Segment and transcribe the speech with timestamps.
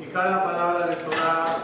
[0.00, 1.56] Y cada palabra de Torah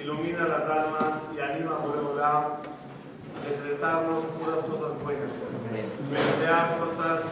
[0.00, 5.34] ilumina las almas y anima a Boreolam a decretarnos puras cosas buenas.
[6.40, 7.22] Sea cosas,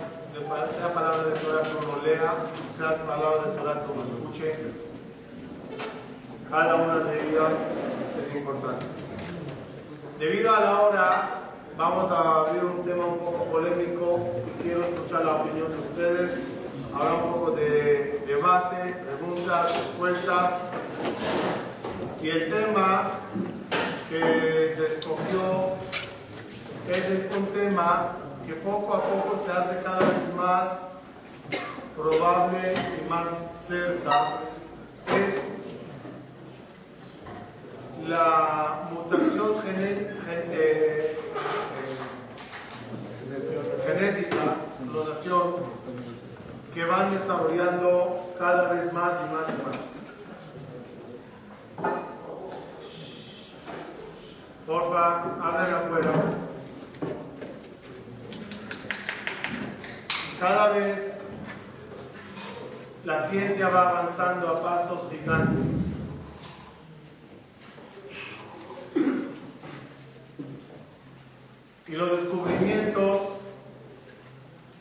[0.77, 2.35] sea palabra de Torah que uno lea,
[2.77, 4.57] sea palabra de Torah que uno escuche.
[6.51, 7.53] Cada una de ellas
[8.19, 8.87] es importante.
[10.19, 11.29] Debido a la hora,
[11.79, 16.52] vamos a abrir un tema un poco polémico y quiero escuchar la opinión de ustedes.
[16.95, 20.53] Habrá un poco de debate, preguntas, respuestas.
[22.23, 23.12] Y el tema
[24.11, 25.77] que se escogió
[26.89, 28.16] es un tema
[28.47, 30.80] que poco a poco se hace cada vez más
[31.97, 34.41] probable y más cerca.
[35.07, 35.41] Es
[38.07, 40.16] la mutación eh,
[40.51, 41.19] eh,
[43.87, 44.57] genética,
[44.91, 45.55] clonación,
[46.75, 49.93] que van desarrollando cada vez más y más y más.
[54.66, 56.13] Porfa, abren afuera.
[60.41, 61.13] Cada vez
[63.05, 65.66] la ciencia va avanzando a pasos gigantes.
[71.86, 73.31] Y los descubrimientos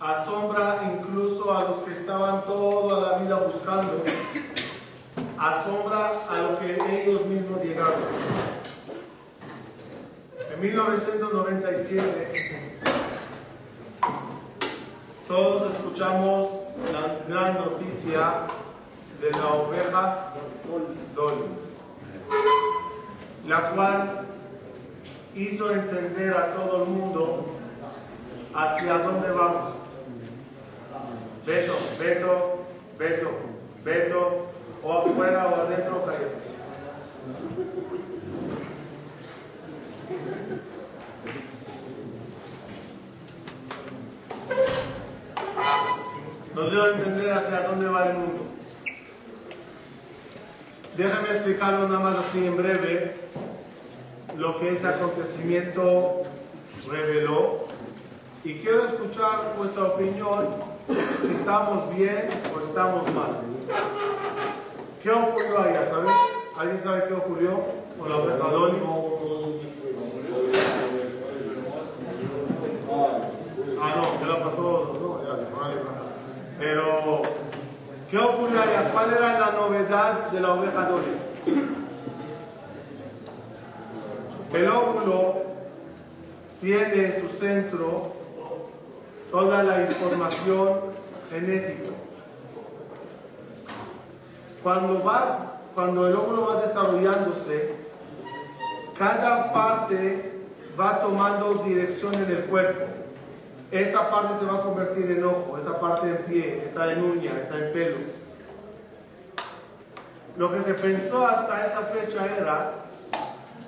[0.01, 4.03] asombra incluso a los que estaban toda la vida buscando,
[5.37, 8.01] asombra a lo que ellos mismos llegaron.
[10.51, 12.33] En 1997
[15.27, 16.49] todos escuchamos
[16.91, 18.47] la gran noticia
[19.21, 20.33] de la oveja
[21.15, 21.45] Dolly,
[23.47, 24.25] la cual
[25.35, 27.45] hizo entender a todo el mundo
[28.53, 29.30] hacia dónde.
[32.01, 32.65] Beto,
[32.97, 33.29] Beto,
[33.85, 34.47] Beto,
[34.81, 36.41] o afuera o adentro, callado.
[46.55, 48.45] Nos a entender hacia dónde va el mundo.
[50.97, 53.15] Déjame explicarlo nada más así en breve
[54.37, 56.23] lo que ese acontecimiento
[56.89, 57.67] reveló
[58.43, 60.70] y quiero escuchar vuestra opinión
[61.21, 63.41] si estamos bien o estamos mal.
[65.01, 65.83] ¿Qué ocurrió allá?
[65.83, 66.09] ¿Sabe?
[66.57, 67.59] ¿Alguien sabe qué ocurrió
[67.99, 68.77] con la Dolly?
[73.81, 74.97] Ah, no, ¿qué la pasó?
[75.01, 75.33] No, ya
[76.59, 77.21] Pero,
[78.09, 78.91] ¿qué ocurrió allá?
[78.91, 81.67] ¿Cuál era la novedad de la oveja Dolly?
[84.53, 85.41] El óvulo
[86.59, 88.20] tiene en su centro
[89.31, 90.81] toda la información
[91.31, 91.89] genética.
[94.61, 97.75] Cuando vas, cuando el óvulo va desarrollándose,
[98.97, 100.31] cada parte
[100.79, 102.83] va tomando dirección en el cuerpo.
[103.71, 107.31] Esta parte se va a convertir en ojo, esta parte en pie, esta en uña,
[107.41, 107.97] esta en pelo.
[110.37, 112.71] Lo que se pensó hasta esa fecha era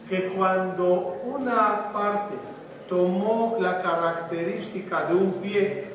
[0.09, 2.35] que cuando una parte
[2.93, 5.89] tomó la característica de un pie,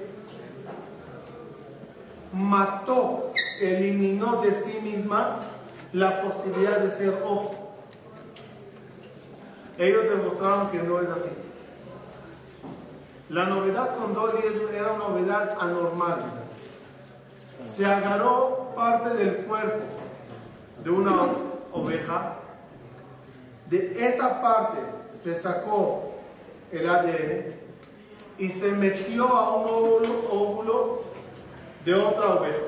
[2.33, 5.37] mató, eliminó de sí misma
[5.93, 7.55] la posibilidad de ser ojo.
[9.79, 11.29] Ellos demostraron que no es así.
[13.29, 14.43] La novedad con Dolly
[14.75, 16.33] era una novedad anormal.
[17.65, 19.85] Se agarró parte del cuerpo
[20.83, 21.13] de una
[21.73, 22.39] oveja,
[23.71, 24.79] de esa parte
[25.23, 26.18] se sacó
[26.73, 27.55] el ADN
[28.39, 31.03] y se metió a un óvulo, óvulo
[31.85, 32.59] de otra oveja.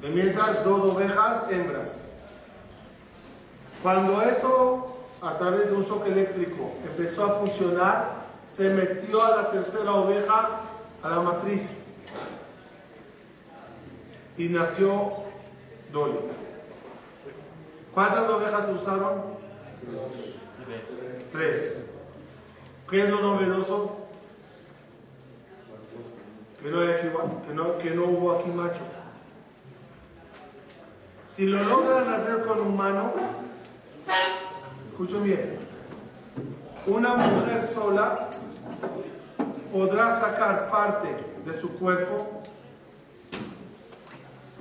[0.00, 1.98] De mientras dos ovejas hembras.
[3.82, 9.50] Cuando eso, a través de un choque eléctrico, empezó a funcionar, se metió a la
[9.50, 10.60] tercera oveja,
[11.02, 11.62] a la matriz.
[14.36, 15.12] Y nació
[15.92, 16.18] Dolly.
[17.94, 19.22] ¿Cuántas ovejas se usaron?
[21.32, 21.76] Tres.
[22.90, 23.98] ¿Qué es lo novedoso?
[26.60, 27.08] Que no, hay aquí,
[27.46, 28.82] que, no, que no hubo aquí macho.
[31.28, 33.12] Si lo logran hacer con humano,
[34.90, 35.58] escuchen bien,
[36.88, 38.28] una mujer sola
[39.72, 41.08] podrá sacar parte
[41.46, 42.42] de su cuerpo,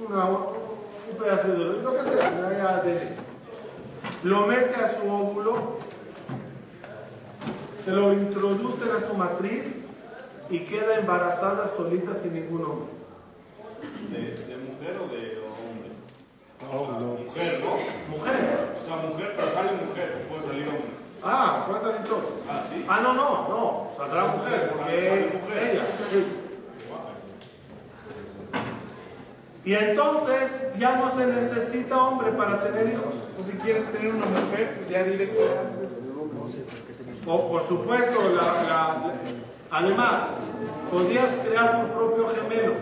[0.08, 2.84] una, un pedazo de lo que sea,
[4.24, 5.89] lo mete a su óvulo
[7.84, 9.78] se lo introducen a su matriz
[10.50, 12.88] y queda embarazada solita sin ningún hombre.
[14.12, 15.90] ¿De, de mujer o de hombre?
[16.62, 17.06] No, no.
[17.24, 18.18] Mujer, ¿no?
[18.18, 18.78] Mujer.
[18.82, 21.00] O sea, mujer, pero sale mujer, puede salir hombre.
[21.24, 22.22] Ah, puede salir todo.
[22.50, 22.86] Ah, sí.
[22.88, 23.92] Ah, no, no, no.
[23.98, 25.86] Saldrá mujer, porque es ella.
[26.12, 26.26] Sí.
[29.66, 33.14] Y entonces ya no se necesita hombre para tener hijos.
[33.40, 36.10] O si quieres tener una mujer, ya directo haces eso.
[37.26, 38.96] O por supuesto, la,
[39.72, 40.24] además,
[40.92, 42.74] podías crear tu propio gemelo.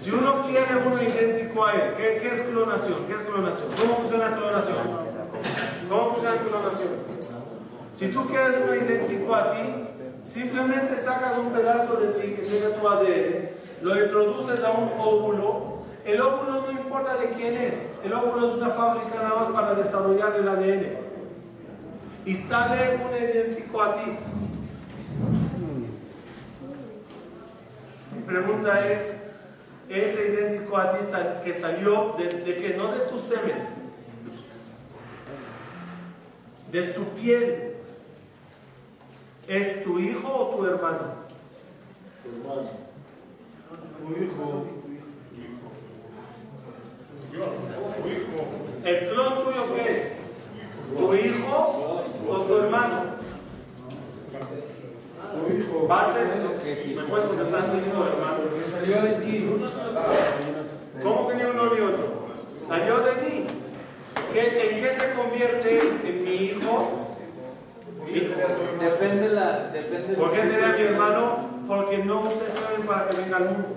[0.00, 3.06] Si uno quiere uno idéntico a él, ¿qué, qué es clonación?
[3.06, 3.68] ¿Qué es clonación?
[3.78, 4.76] ¿Cómo funciona la clonación?
[5.88, 6.88] ¿Cómo funciona la clonación?
[7.94, 9.58] Si tú quieres uno idéntico a ti,
[10.22, 13.48] simplemente sacas un pedazo de ti que tiene tu ADN,
[13.82, 15.76] lo introduces a un óvulo.
[16.04, 17.74] El óvulo no importa de quién es,
[18.04, 21.06] el óvulo es una fábrica nada más para desarrollar el ADN.
[22.26, 24.10] Y sale un idéntico a ti.
[28.12, 29.16] Mi pregunta es,
[29.88, 31.04] ese idéntico a ti
[31.44, 33.68] que salió de, de que no de tu semen,
[36.72, 37.76] de tu piel,
[39.46, 41.26] ¿es tu hijo o tu hermano?
[42.24, 42.28] Tu
[44.24, 44.66] hijo.
[44.82, 45.70] Tu hijo.
[48.84, 50.15] ¿El clon tuyo qué es?
[50.94, 53.02] ¿Tu hijo o tu hermano?
[55.32, 55.86] Tu hijo.
[55.88, 58.38] Parte de me puedes contestar tu hijo o hermano.
[58.50, 59.50] Porque salió de ti.
[61.02, 62.08] ¿Cómo que ni uno ni otro?
[62.68, 63.46] Salió de mí.
[64.32, 66.90] ¿Qué- ¿En qué se convierte en mi hijo?
[68.80, 69.68] Depende la.
[69.68, 71.48] Depende ¿Por qué sería mi hermano?
[71.66, 73.68] Porque no usé semen para que venga al mundo.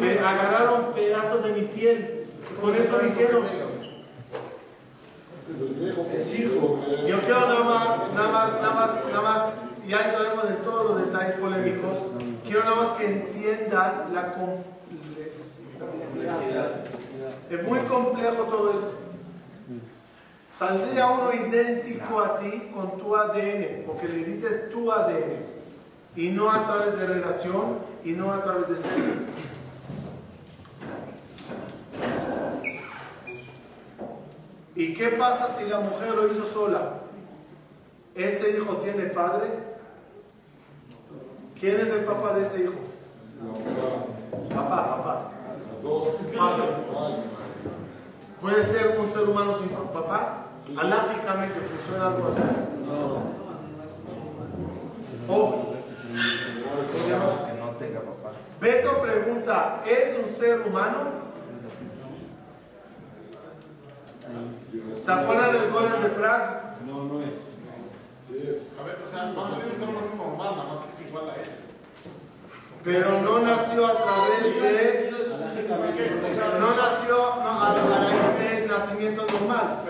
[0.00, 2.26] Me agarraron pedazos de mi piel.
[2.60, 3.42] Con eso lo hicieron.
[6.16, 6.80] Es hijo.
[7.06, 9.44] Yo quiero nada más, nada más, nada más, nada más,
[9.86, 11.98] ya entraremos en todos los detalles polémicos.
[12.44, 14.84] Quiero nada más que entiendan la complejidad.
[17.50, 18.94] Es muy complejo todo esto.
[20.56, 25.44] Saldría uno idéntico a ti con tu ADN, porque le dices tu ADN,
[26.16, 28.94] y no a través de relación, y no a través de sexo.
[34.76, 36.94] ¿Y qué pasa si la mujer lo hizo sola?
[38.14, 39.50] ¿Ese hijo tiene padre?
[41.60, 42.74] ¿Quién es el papá de ese hijo?
[44.54, 45.30] Papá, papá.
[46.36, 46.64] Padre.
[48.40, 50.46] ¿Puede ser un ser humano sin papá?
[50.76, 52.40] Alágicamente funciona algo así.
[55.28, 55.74] O,
[57.58, 58.32] no tenga papá.
[58.60, 61.23] Beto pregunta, ¿es un ser humano?
[65.04, 66.44] ¿Se acuerdan del golem de Prague?
[66.86, 67.54] No, no es.
[68.80, 71.34] A ver, o sea, vas a ser un normal, nada más que es igual a
[71.36, 71.48] él.
[72.82, 75.10] Pero no nació a través de...
[76.60, 79.80] No nació no, a, raíz del nacimiento normal,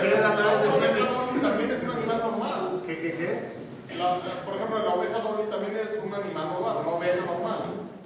[0.00, 1.40] que es a través de semen.
[1.42, 2.82] También es un animal normal.
[2.86, 3.96] ¿Qué, qué, qué?
[3.96, 7.58] La- la- por ejemplo, la oveja doble también es un animal normal, una oveja normal.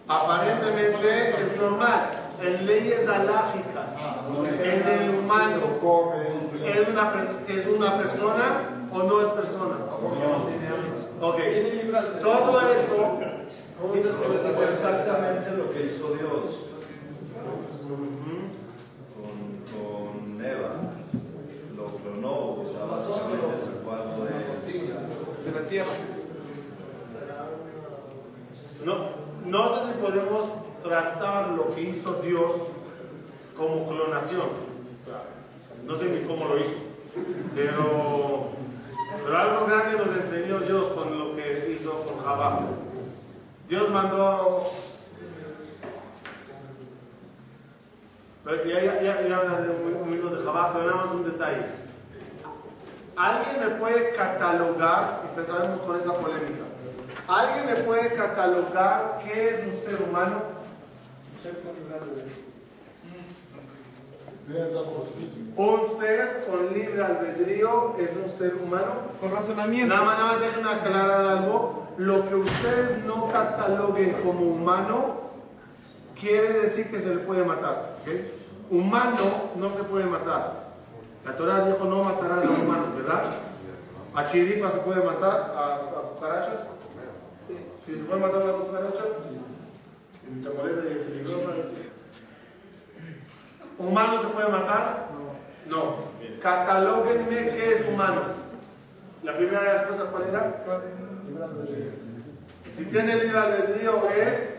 [0.07, 2.11] Aparentemente es normal.
[2.41, 3.68] En leyes alágicas,
[4.37, 5.61] en el humano,
[6.65, 8.45] ¿es una, ¿es una persona
[8.93, 9.77] o no es persona?
[11.21, 11.41] Ok.
[12.21, 13.19] Todo eso
[13.81, 16.67] Fue exactamente lo que hizo Dios
[19.15, 19.33] con,
[19.73, 20.73] con Eva.
[21.77, 24.31] Lo clonó, o sea, básicamente es el cuarto de...
[25.45, 25.93] De la tierra.
[28.85, 28.95] No,
[29.45, 30.45] no sé si podemos
[30.83, 32.53] tratar lo que hizo Dios
[33.59, 34.49] como clonación.
[35.85, 36.77] No sé ni cómo lo hizo.
[37.55, 38.51] Pero,
[39.25, 42.61] pero algo grande nos enseñó Dios con lo que hizo con Jabá.
[43.69, 44.71] Dios mandó.
[48.47, 49.41] Ya, ya, ya, ya
[50.03, 51.67] un minuto de Jabá, pero nada más un detalle.
[53.17, 55.23] ¿Alguien me puede catalogar?
[55.29, 56.65] Empezaremos con esa polémica.
[57.27, 60.43] ¿Alguien me puede catalogar qué es un ser humano?
[61.35, 62.48] Un ser con
[66.73, 68.93] libre albedrío es un ser humano.
[69.21, 69.95] Con razonamiento.
[69.95, 71.89] Nada más, nada más déjenme aclarar algo.
[71.99, 75.29] Lo que ustedes no cataloguen como humano
[76.19, 77.97] quiere decir que se le puede matar.
[78.71, 80.69] Humano no se puede matar.
[81.27, 83.25] La Torah dijo no matarás a humanos, ¿verdad?
[84.15, 85.53] ¿A chiripa se puede matar?
[85.57, 86.61] ¿A, a cucarachas?
[87.85, 88.53] ¿Sí se puede matar a
[90.89, 91.88] es peligrosa?
[93.79, 95.07] ¿Humano se puede matar?
[95.67, 96.09] No.
[96.43, 98.23] Catalóguenme qué es humano.
[99.23, 100.65] La primera respuesta, ¿cuál era?
[102.77, 104.55] Si tiene libre albedrío es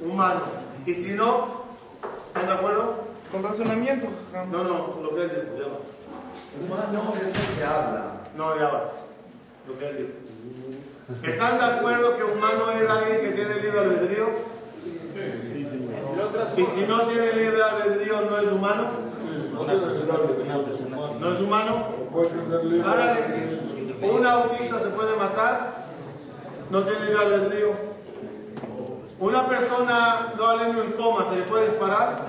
[0.00, 0.42] humano.
[0.86, 1.64] Y si no,
[2.28, 3.04] ¿están de acuerdo?
[3.30, 4.08] Con razonamiento.
[4.50, 5.58] No, no, lo que él dijo.
[5.58, 5.78] ya va.
[6.62, 8.04] Humano es el que habla.
[8.36, 8.92] No, ya va.
[9.66, 10.24] Lo que él dijo.
[11.22, 14.26] ¿Están de acuerdo que humano es alguien que tiene libre albedrío?
[16.56, 18.84] Y si no tiene libre albedrío, no es humano.
[21.20, 21.82] ¿No es humano?
[22.84, 23.18] Ahora,
[24.02, 25.84] ¿un autista se puede matar?
[26.70, 27.68] ¿No tiene libre albedrío?
[29.20, 32.22] ¿Una persona no aleno en coma se le puede disparar?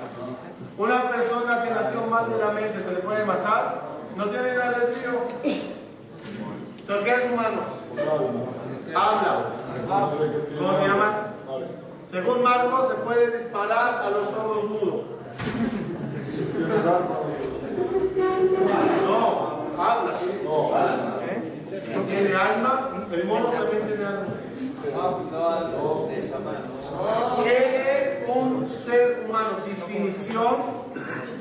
[0.77, 3.81] ¿Una persona que nació mal de la mente se le puede matar?
[4.15, 5.21] ¿No tiene libre albedrío?
[5.43, 7.61] ¿Entonces qué es humano?
[8.95, 9.45] Habla.
[10.57, 11.34] ¿Cómo te llamas?
[12.15, 15.01] Según Marcos, se puede disparar a los sordos mudos.
[19.05, 20.13] No, habla.
[21.29, 21.61] ¿Eh?
[21.69, 24.27] Si tiene alma, el mono también tiene alma.
[27.43, 27.57] ¿Qué
[27.91, 29.49] es un ser humano?
[29.65, 30.55] Definición.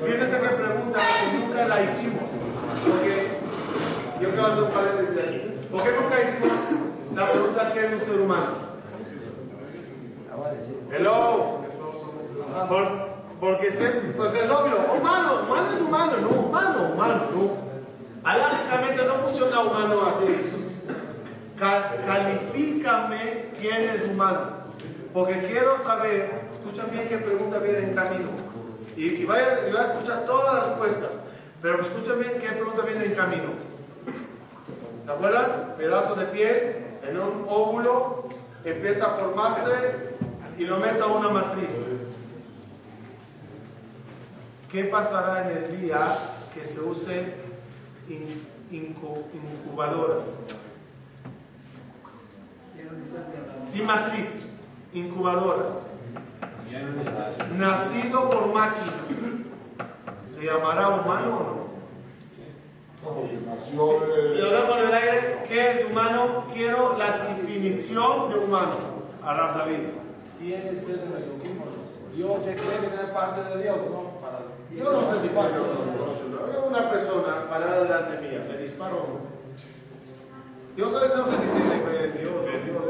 [0.03, 2.23] Fíjense que pregunta que nunca la hicimos.
[2.85, 3.39] Porque
[4.19, 5.67] yo quiero hacer un paréntesis ahí.
[5.71, 6.51] ¿Por qué nunca hicimos
[7.15, 8.64] la pregunta qué es un ser humano?
[10.91, 11.61] Hello.
[12.69, 13.05] Por-
[13.39, 17.65] porque, se- porque es obvio, humano, humano es humano, no, humano, humano, no.
[18.23, 20.35] Alágicamente no funciona humano así.
[21.59, 24.65] Ca- califícame quién es humano.
[25.13, 28.29] Porque quiero saber, escucha bien qué pregunta viene en camino.
[28.97, 31.09] Y, y va a escuchar todas las respuestas.
[31.61, 33.49] Pero escucha bien qué pregunta viene en camino.
[35.05, 35.75] ¿Se acuerdan?
[35.77, 36.75] Pedazo de piel
[37.07, 38.25] en un óvulo
[38.63, 40.15] empieza a formarse
[40.57, 41.69] y lo mete a una matriz.
[44.71, 46.17] ¿Qué pasará en el día
[46.53, 47.33] que se use
[48.09, 50.23] in- incu- incubadoras?
[53.71, 54.45] Sin matriz,
[54.93, 55.71] incubadoras.
[57.57, 58.91] Nacido por máquina.
[60.33, 61.65] ¿Se llamará humano o no?
[64.35, 65.43] Y lo dejo en el aire.
[65.47, 66.45] ¿Qué es humano?
[66.53, 68.75] Quiero la definición de humano.
[69.23, 69.79] Arab David.
[70.39, 71.85] Tiene el ser de Elohim o no.
[72.15, 74.21] Dios se cree que tiene parte de Dios, ¿no?
[74.21, 74.39] Para
[74.71, 76.47] Yo no sé si tiene o no.
[76.47, 78.45] Veo una persona parada delante mía.
[78.49, 79.19] ¿Le disparo?
[80.77, 82.33] Yo creo que no sé si tiene fe en Dios.
[82.45, 82.83] Dios, Dios,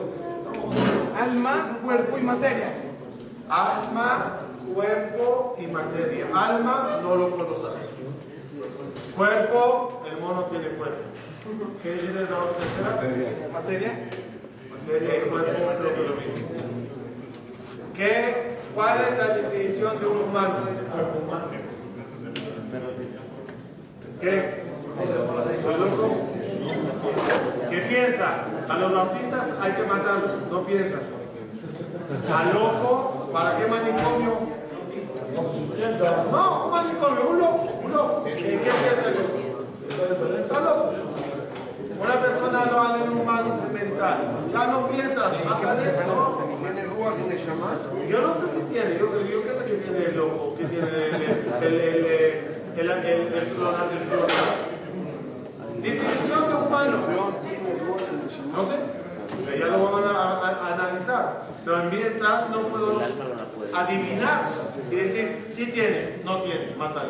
[0.46, 1.20] no.
[1.20, 2.74] Alma, cuerpo y materia.
[3.50, 4.38] Alma,
[4.74, 6.26] cuerpo y materia.
[6.34, 7.86] Alma no lo puedo saber.
[9.16, 11.02] Cuerpo, el mono tiene cuerpo.
[11.82, 13.50] ¿Qué dice la tercera?
[13.54, 14.10] Materia.
[14.72, 16.85] Materia y cuerpo creo que lo mismo.
[17.98, 18.58] ¿Qué?
[18.74, 20.56] ¿Cuál es la definición de un humano?
[24.20, 24.64] ¿Qué?
[27.70, 28.46] ¿Qué piensa?
[28.68, 31.00] A los bautistas hay que matarlos, no piensan.
[32.34, 33.30] ¿A loco?
[33.32, 34.40] ¿Para qué manicomio?
[36.32, 38.28] No, un manicomio, un loco, un loco.
[38.28, 40.36] ¿En qué piensa el loco?
[40.42, 40.94] Está loco.
[42.00, 44.18] Una persona no en un mal mental.
[44.52, 46.58] Ya no piensas, mata de eso.
[46.62, 48.10] ¿Tiene Ruach de Shaman?
[48.10, 50.94] Yo no sé si tiene, yo, yo creo que tiene el loco, que tiene el,
[50.94, 51.16] el,
[51.64, 52.06] el, el,
[52.78, 54.56] el, el, el, el clonal, el clonal.
[55.82, 56.98] Definición de humano.
[58.54, 61.42] No sé, ya lo vamos a, a- a analizar.
[61.64, 63.02] Pero mientras no puedo
[63.74, 64.44] adivinar
[64.92, 67.10] y decir, sí tiene, no tiene, mátale.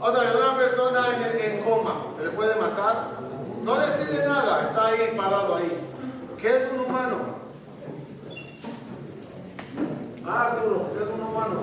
[0.00, 3.08] Otra vez, una persona en, en coma, ¿se le puede matar?
[3.62, 5.70] No decide nada, está ahí parado ahí.
[6.40, 7.16] ¿Qué es un humano?
[10.26, 11.60] Ah, Arturo, ¿qué es un humano?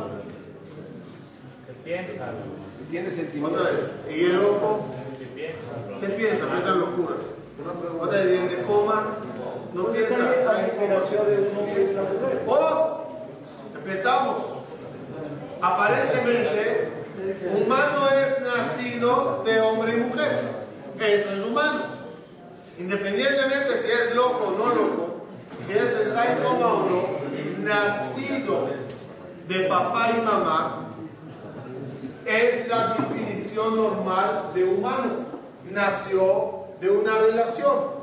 [1.84, 3.64] Tiene Otra sentimientos.
[3.64, 4.16] vez.
[4.18, 4.86] ¿Y el loco?
[5.18, 5.26] ¿Qué
[6.08, 6.46] piensa?
[6.48, 7.18] Piensa en locuras.
[8.00, 9.08] Otra vez, el coma,
[9.74, 10.16] no piensa.
[12.48, 13.08] ¡Oh!
[13.76, 14.38] Empezamos.
[15.62, 16.92] Aparentemente,
[17.54, 20.40] humano es nacido de hombre y mujer.
[21.00, 21.82] Eso es humano.
[22.80, 25.26] Independientemente si es loco o no loco,
[25.66, 28.70] si es en coma o no, nacido
[29.48, 30.90] de papá y mamá,
[32.26, 35.12] es la definición normal de humano.
[35.72, 37.98] Nació de una relación.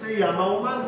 [0.00, 0.84] Se llama humano.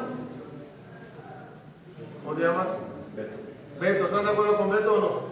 [2.24, 2.68] ¿Cómo te llamas?
[3.16, 3.36] Beto.
[3.80, 5.31] Beto, ¿estás de acuerdo con Beto o no?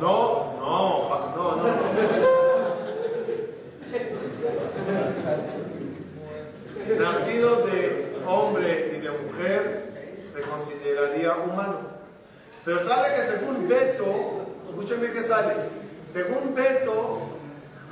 [0.00, 0.54] No.
[0.60, 1.64] No, no, no.
[6.98, 11.78] Nacido de hombre y de mujer se consideraría humano.
[12.64, 15.54] Pero sale que según Beto, escúchenme que sale,
[16.12, 17.20] según Beto,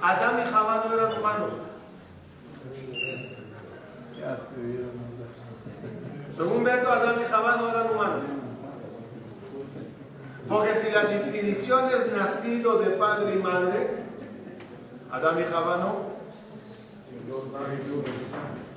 [0.01, 1.53] Adán y Jabá no eran humanos.
[6.37, 8.42] Según Beto, Adán y Jabá no eran humanos.
[10.49, 13.91] Porque si la definición es nacido de padre y madre,
[15.11, 16.13] Adán y Jabá no.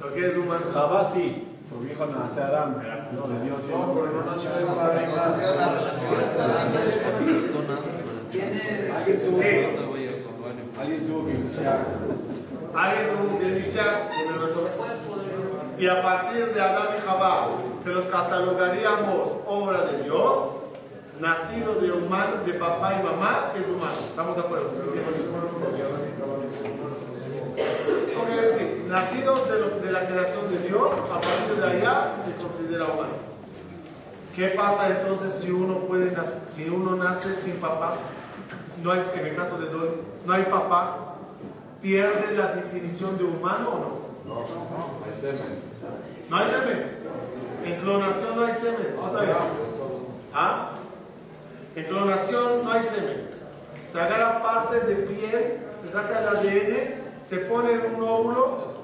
[0.02, 0.66] ¿Lo que es humano?
[0.74, 2.76] Jabá sí, porque hijo nace Aram,
[3.14, 3.58] no de Dios.
[3.70, 5.46] No, pero no nació de padre y madre.
[9.06, 9.52] Sí.
[10.80, 11.80] Alguien tuvo que iniciar.
[12.76, 14.10] Alguien tuvo que iniciar.
[15.78, 17.48] Y a partir de Adán y Jabá,
[17.84, 20.65] que los catalogaríamos obra de Dios,
[21.20, 23.98] nacido de humano, de papá y mamá, es humano.
[24.10, 24.72] ¿Estamos de acuerdo?
[28.18, 32.16] Ok, es decir, nacido de, lo- de la creación de Dios, a partir de allá
[32.26, 33.26] se considera humano.
[34.36, 37.94] ¿Qué pasa entonces si uno puede nac- si uno nace sin papá?
[38.84, 39.92] No hay, en el caso de Dolly,
[40.26, 41.16] no hay papá,
[41.82, 44.36] ¿pierde la definición de humano o no?
[44.36, 44.44] No,
[45.10, 45.62] es semen.
[46.30, 46.96] No hay semen.
[47.64, 48.96] En clonación no hay semen.
[49.02, 49.38] Otra vez.
[50.34, 50.72] ¿Ah?
[51.76, 53.30] En clonación no hay semen.
[53.92, 56.96] Se agarra parte de piel, se saca el ADN,
[57.28, 58.76] se pone en un óvulo,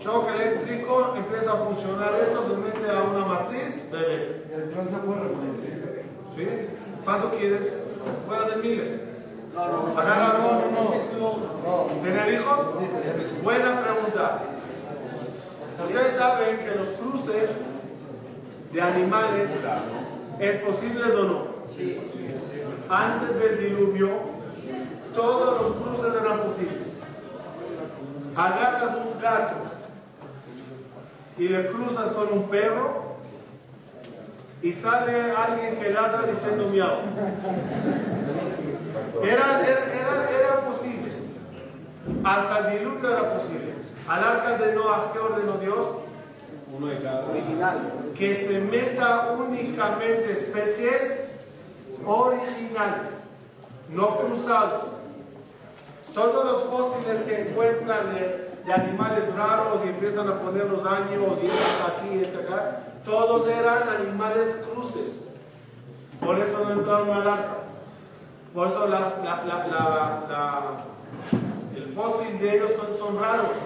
[0.00, 4.44] choque eléctrico, empieza a funcionar eso, se mete a una matriz, bebé.
[4.52, 6.04] El clon se puede reproducir.
[6.36, 6.48] ¿Sí?
[7.04, 7.68] ¿Cuánto quieres?
[8.26, 8.90] Puede hacer miles.
[9.54, 11.36] No, no, Agarra- no, no, no.
[11.64, 12.02] No.
[12.02, 12.58] ¿Tener hijos?
[13.42, 14.42] Buena pregunta.
[15.86, 17.50] Ustedes saben que los cruces
[18.72, 19.50] de animales
[20.38, 21.49] es posibles o no.
[22.88, 24.08] Antes del diluvio,
[25.14, 26.88] todos los cruces eran posibles.
[28.36, 29.56] Agarras un gato
[31.38, 33.16] y le cruzas con un perro
[34.62, 36.98] y sale alguien que ladra diciendo miau.
[39.22, 41.12] Era, era, era, era posible.
[42.24, 43.74] Hasta el diluvio era posible.
[44.08, 45.86] Al arca de Noah, ¿qué ordenó Dios?
[46.76, 47.24] Uno de cada.
[48.16, 51.19] Que se meta únicamente especies
[52.06, 53.08] originales,
[53.90, 54.82] no cruzados.
[56.14, 61.46] Todos los fósiles que encuentran de, animales raros y empiezan a poner los años y
[61.46, 65.20] está aquí y este acá, todos eran animales cruces.
[66.24, 67.56] Por eso no entraron al arca.
[68.54, 70.84] Por eso la- la- la-
[71.74, 73.56] el fósil de ellos son, son raros.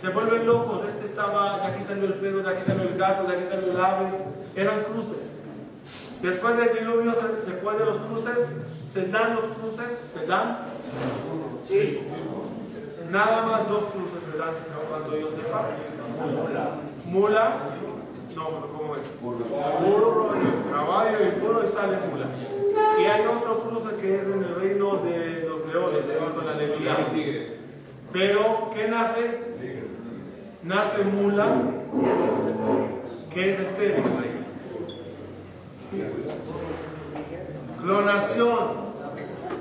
[0.00, 0.82] Se vuelven locos.
[0.88, 3.72] Este estaba, de aquí salió el perro, de aquí salió el gato, de aquí salió
[3.72, 4.10] el ave.
[4.54, 5.32] Eran cruces.
[6.22, 8.48] Después del diluvio se, se puede los cruces,
[8.92, 10.58] se dan los cruces, se dan.
[11.68, 12.00] Sí.
[13.10, 14.88] Nada más dos cruces se dan, ¿no?
[14.88, 15.68] cuanto yo sepa.
[17.06, 17.56] Mula.
[18.34, 19.02] No, pero ¿cómo es?
[19.22, 20.30] Burro,
[20.70, 22.26] caballo y burro y sale mula.
[23.00, 26.54] Y hay otro cruce que es en el reino de los leones, ahí con la
[26.54, 27.08] leviana.
[28.12, 29.40] Pero, ¿qué nace?
[30.62, 31.46] Nace mula,
[33.32, 34.37] que es estéril.
[37.80, 38.58] Clonación.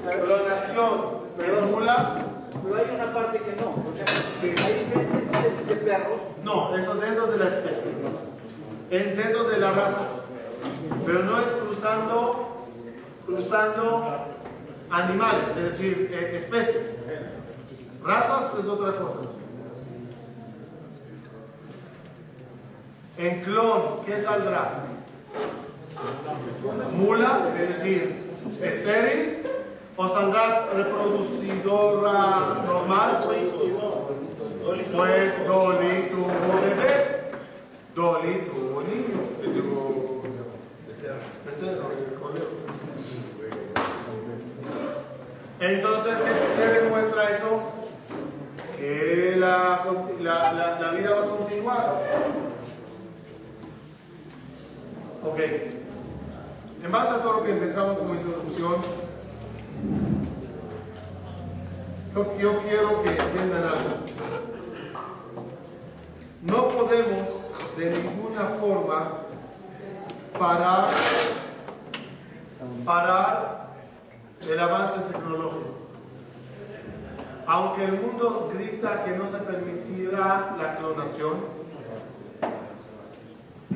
[0.03, 1.17] Clonación.
[1.39, 2.15] ¿Es mula?
[2.63, 3.69] Pero hay una parte que no.
[3.69, 4.05] O sea,
[4.41, 6.19] hay diferentes especies de perros.
[6.43, 7.91] No, eso dentro de la especie.
[8.89, 10.11] Es dentro de las razas.
[11.05, 12.67] Pero no es cruzando,
[13.25, 14.25] cruzando
[14.89, 16.93] animales, es decir, eh, especies.
[18.03, 19.19] Razas es otra cosa.
[23.17, 24.87] En clon, ¿qué saldrá?
[26.93, 28.31] Mula, es decir,
[28.61, 29.43] estéril,
[29.95, 33.23] o saldrá reproducidora normal.
[34.95, 37.31] Pues Dolly tuvo bebé,
[37.95, 39.27] Dolly tuvo niño.
[45.59, 46.17] Entonces,
[46.55, 47.61] ¿qué, demuestra eso?
[48.77, 49.83] Que la,
[50.21, 51.95] la vida va a continuar.
[55.23, 55.76] Ok.
[56.87, 58.75] En base a todo lo que empezamos como introducción,
[62.39, 63.97] yo, quiero que entiendan algo.
[66.43, 67.27] No podemos
[67.75, 69.09] de ninguna forma
[70.39, 70.87] parar
[74.49, 75.75] el avance tecnológico.
[77.47, 81.56] Aunque el mundo grita que no se permitirá la clonación,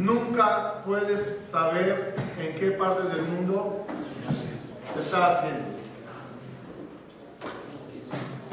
[0.06, 3.86] nunca puedes saber en qué parte del mundo
[4.98, 5.72] está haciendo.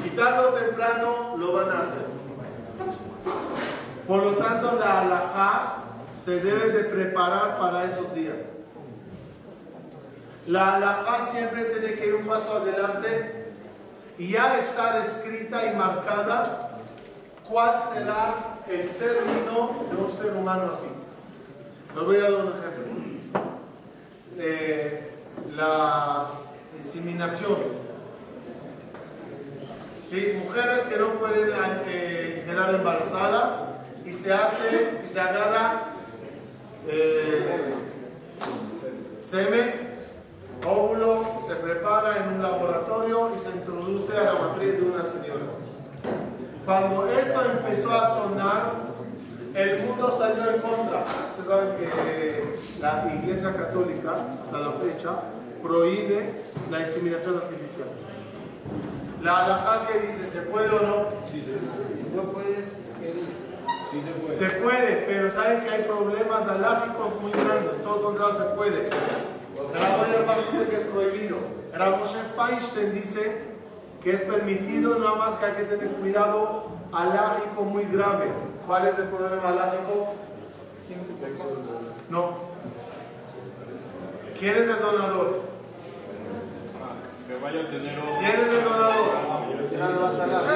[0.04, 2.06] Y tarde o temprano lo van a hacer.
[4.06, 5.74] Por lo tanto, la alajá
[6.24, 8.36] se debe de preparar para esos días.
[10.46, 13.52] La alajá siempre tiene que ir un paso adelante
[14.18, 16.78] y ya estar escrita y marcada
[17.46, 20.97] cuál será el término de un ser humano así.
[21.94, 23.42] Les voy a dar un ejemplo.
[24.38, 25.10] Eh,
[25.56, 26.26] la
[26.76, 27.56] inseminación.
[30.10, 30.40] ¿Sí?
[30.44, 31.50] Mujeres que no pueden
[31.86, 33.54] eh, quedar embarazadas
[34.04, 35.82] y se hace, y se agarra
[36.86, 37.74] eh,
[39.28, 39.88] semen,
[40.64, 45.44] óvulo, se prepara en un laboratorio y se introduce a la matriz de una señora.
[46.64, 48.72] Cuando esto empezó a sonar,
[49.58, 51.04] el mundo salió en contra.
[51.30, 55.10] Ustedes saben que la Iglesia Católica, hasta la fecha,
[55.62, 57.88] prohíbe la inseminación artificial.
[59.22, 61.08] La alajá que dice, ¿se puede o no?
[61.30, 61.42] Si
[62.14, 63.48] no puedes, ¿qué dice?
[63.90, 64.38] Sí se puede.
[64.38, 67.72] Se puede, pero saben que hay problemas alágicos muy grandes.
[67.74, 68.88] En todo contrario se puede.
[70.14, 71.36] Herman dice que es prohibido.
[71.74, 73.42] Ramoshe Feinstein dice
[74.02, 78.26] que es permitido, nada más que hay que tener cuidado alágico muy grave.
[78.68, 80.12] ¿Cuál es el problema alágico?
[82.10, 82.34] No.
[84.38, 85.40] ¿Quién es el donador?
[87.26, 89.08] ¿Quién es el donador?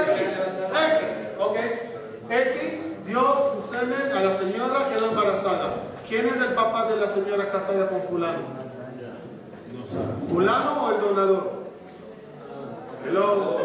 [0.08, 1.56] X, X, ok.
[2.28, 3.22] X dio
[3.54, 5.76] su semen a la señora que quedó embarazada.
[6.06, 8.40] ¿Quién es el papá de la señora casada con fulano?
[10.28, 11.52] ¿Fulano o el donador?
[13.06, 13.56] Hello.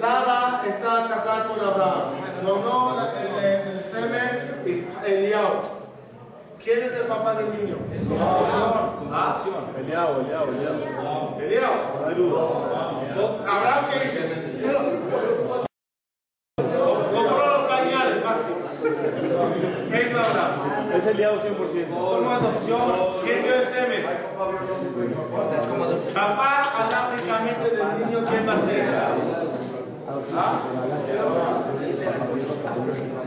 [0.00, 2.02] Sara está casada con Abraham.
[2.44, 5.62] Donó la- el, el semen y Eliao.
[6.62, 7.76] ¿Quién es el papá del niño?
[9.12, 9.40] ¿Ah?
[9.78, 11.36] Eliao, Eliao, Eliao.
[11.38, 11.74] Eliao.
[12.00, 12.42] No hay duda.
[13.46, 14.20] Abraham qué hizo?
[16.56, 18.56] Compró los pañales, Máximo.
[19.90, 20.92] ¿Qué hizo Abraham?
[20.94, 21.88] Es Eliao 100%.
[21.90, 22.92] Como adopción,
[23.24, 24.02] ¿quién dio el semen?
[26.14, 28.90] Papá, alágicamente del niño, ¿quién va a ser?
[30.34, 30.60] ¿Ah?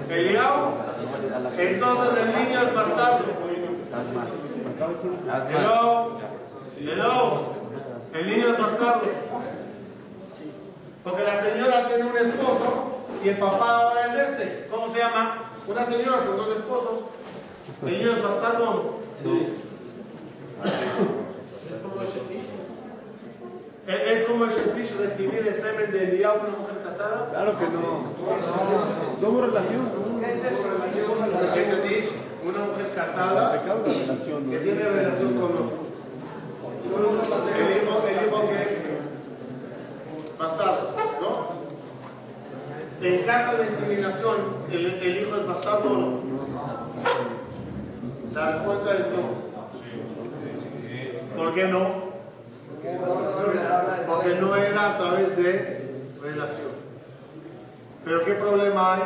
[0.09, 0.73] ¿Eliao?
[1.57, 3.25] Entonces el niño es bastardo.
[5.49, 6.19] Hello.
[6.79, 7.53] Hello.
[8.13, 9.01] El niño es bastardo.
[11.03, 14.67] Porque la señora tiene un esposo y el papá ahora es este.
[14.69, 15.49] ¿Cómo se llama?
[15.67, 16.99] Una señora con dos esposos.
[17.85, 19.03] ¿El niño es bastardo no?
[23.85, 24.05] Es como shetish.
[24.05, 27.29] ¿Es es como el shetish recibir el semen de Eliab, una mujer casada?
[27.31, 28.07] Claro que no.
[29.27, 29.91] Hubo relación.
[31.53, 32.09] ¿Qué es shetish?
[32.45, 34.49] Una mujer casada relación.
[34.49, 35.83] que tiene relación con otro.
[36.83, 38.83] El hijo, el hijo que es
[40.37, 41.53] bastardo, ¿no?
[43.01, 44.37] En caso de inseminación,
[44.71, 46.19] ¿el, el hijo es bastardo o no?
[48.33, 49.43] La respuesta es no.
[51.35, 52.02] ¿Por qué no?
[54.07, 56.73] Porque no era a través de relación.
[58.03, 59.01] Pero ¿qué problema hay?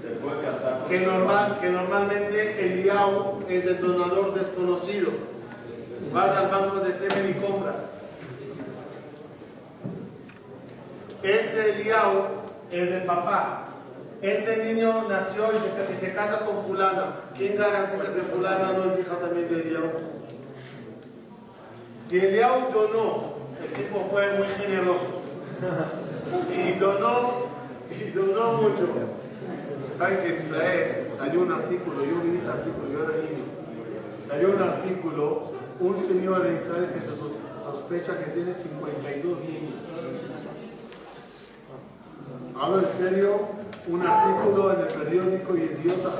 [0.00, 5.10] Se puede casar que, normal, que normalmente el IAO es el donador desconocido.
[6.12, 7.80] Vas al banco de semen y compras.
[11.22, 12.28] Este IAO
[12.70, 13.64] es el papá.
[14.22, 17.16] Este niño nació y se, y se casa con fulana.
[17.36, 20.15] ¿Quién garantiza que fulana no es hija también de Eliao?
[22.08, 25.08] Si Eliao donó, el tipo fue muy generoso.
[26.54, 27.46] Y donó,
[27.90, 28.88] y donó mucho.
[29.98, 32.04] ¿Saben que en Israel salió un artículo?
[32.04, 33.44] Yo vi ese artículo, yo era niño.
[34.26, 39.82] Salió un artículo, un señor en Israel que se sos- sospecha que tiene 52 niños.
[42.60, 43.40] Hablo en serio,
[43.88, 46.10] un artículo en el periódico Idiota.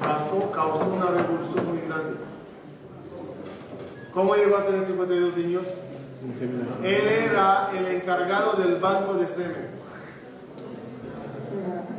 [0.00, 2.16] Causó, causó una revolución muy grande.
[4.16, 5.66] ¿Cómo llegó a tener 52 niños?
[6.82, 9.68] Él era el encargado del banco de semen.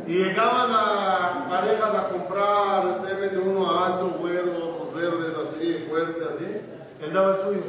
[0.07, 6.23] Y llegaban a parejas a comprar semen de uno alto, güeros, ojos verdes, así, fuerte,
[6.23, 7.05] así.
[7.05, 7.61] Él daba el suyo.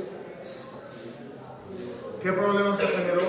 [2.23, 3.21] ¿Qué problema se generó?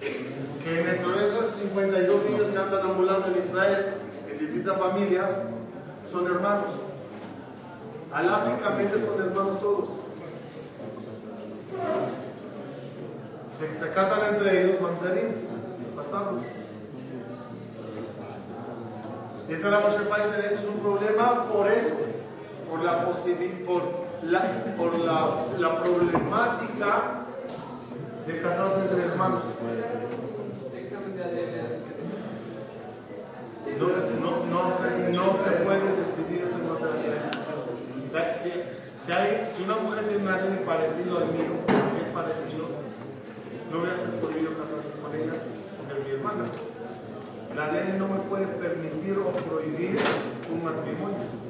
[0.00, 3.94] Que dentro de esos 52 niños que andan ambulando en Israel,
[4.30, 5.32] en distintas familias,
[6.12, 6.83] son hermanos.
[8.14, 9.88] Alágicamente son hermanos todos.
[13.58, 15.32] Se, se casan entre ellos, mamzerim,
[15.96, 16.42] bastardos.
[19.48, 21.94] Dice la Moshe Feinstein, esto es un problema por eso,
[22.70, 23.82] por la por
[24.22, 24.40] la,
[24.76, 27.24] por la, la problemática
[28.26, 29.42] de casarse entre hermanos.
[33.78, 33.86] No,
[34.20, 37.10] no, no, se, no se puede decidir eso en base a la ley.
[38.06, 38.24] O sea,
[39.04, 42.68] si, hay, si una mujer tiene un ADN parecido al mío, es parecido,
[43.70, 45.34] no voy a ser prohibido casarme con ella
[45.76, 46.44] porque es mi hermana.
[47.52, 49.98] El ADN no me puede permitir o prohibir
[50.50, 51.44] un matrimonio.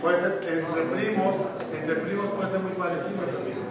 [0.00, 1.36] Puede ser entre primos,
[1.72, 3.64] entre primos puede ser muy parecido también.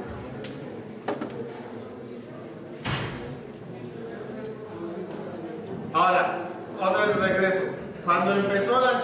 [5.94, 6.50] Ahora,
[6.80, 7.60] otra vez regreso.
[8.04, 9.00] Cuando empezó la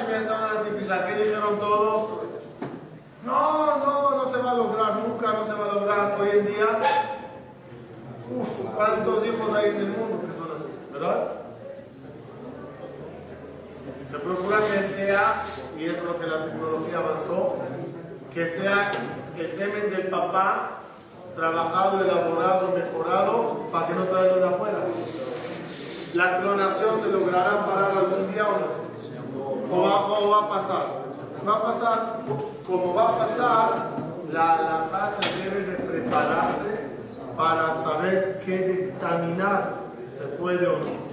[0.92, 2.10] artificial, ¿qué dijeron todos?
[3.26, 6.18] No, no, no se va a lograr, nunca no se va a lograr.
[6.20, 6.68] Hoy en día,
[8.32, 10.66] uff, ¿cuántos hijos hay en el mundo que son así?
[10.92, 11.32] ¿Verdad?
[14.10, 15.44] Se procura que sea,
[15.78, 17.58] y es lo que la tecnología avanzó,
[18.34, 18.92] que sea
[19.38, 20.72] el semen del papá
[21.36, 24.80] trabajado, elaborado, mejorado, para que no traerlo de afuera.
[26.16, 28.89] ¿La clonación se logrará parar algún día o no?
[29.72, 31.00] ¿O va, o va a pasar?
[31.48, 32.20] Va a pasar,
[32.66, 33.90] como va a pasar,
[34.32, 36.90] la, raza debe de prepararse
[37.38, 39.76] para saber qué dictaminar,
[40.18, 41.10] se puede o no.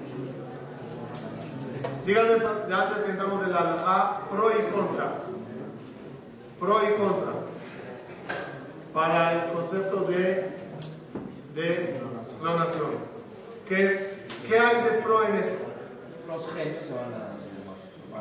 [2.04, 5.12] Díganme, antes que entramos en la alajá, pro y contra.
[6.58, 7.32] Pro y contra.
[8.92, 10.56] Para el concepto de,
[11.54, 12.00] de
[12.40, 13.16] clonación.
[13.68, 15.56] ¿Qué, ¿Qué hay de pro en eso?
[16.26, 17.25] Los genios van a.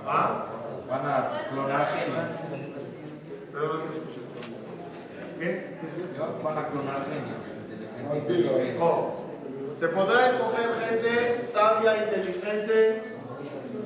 [0.07, 0.45] ¿Ah?
[0.87, 2.39] Van a clonar genios.
[3.51, 4.21] Pero no te escuché.
[5.39, 5.77] ¿Qué?
[6.43, 7.55] Van a clonar genios.
[8.79, 9.25] Oh.
[9.79, 13.03] Se podrá escoger gente sabia, inteligente,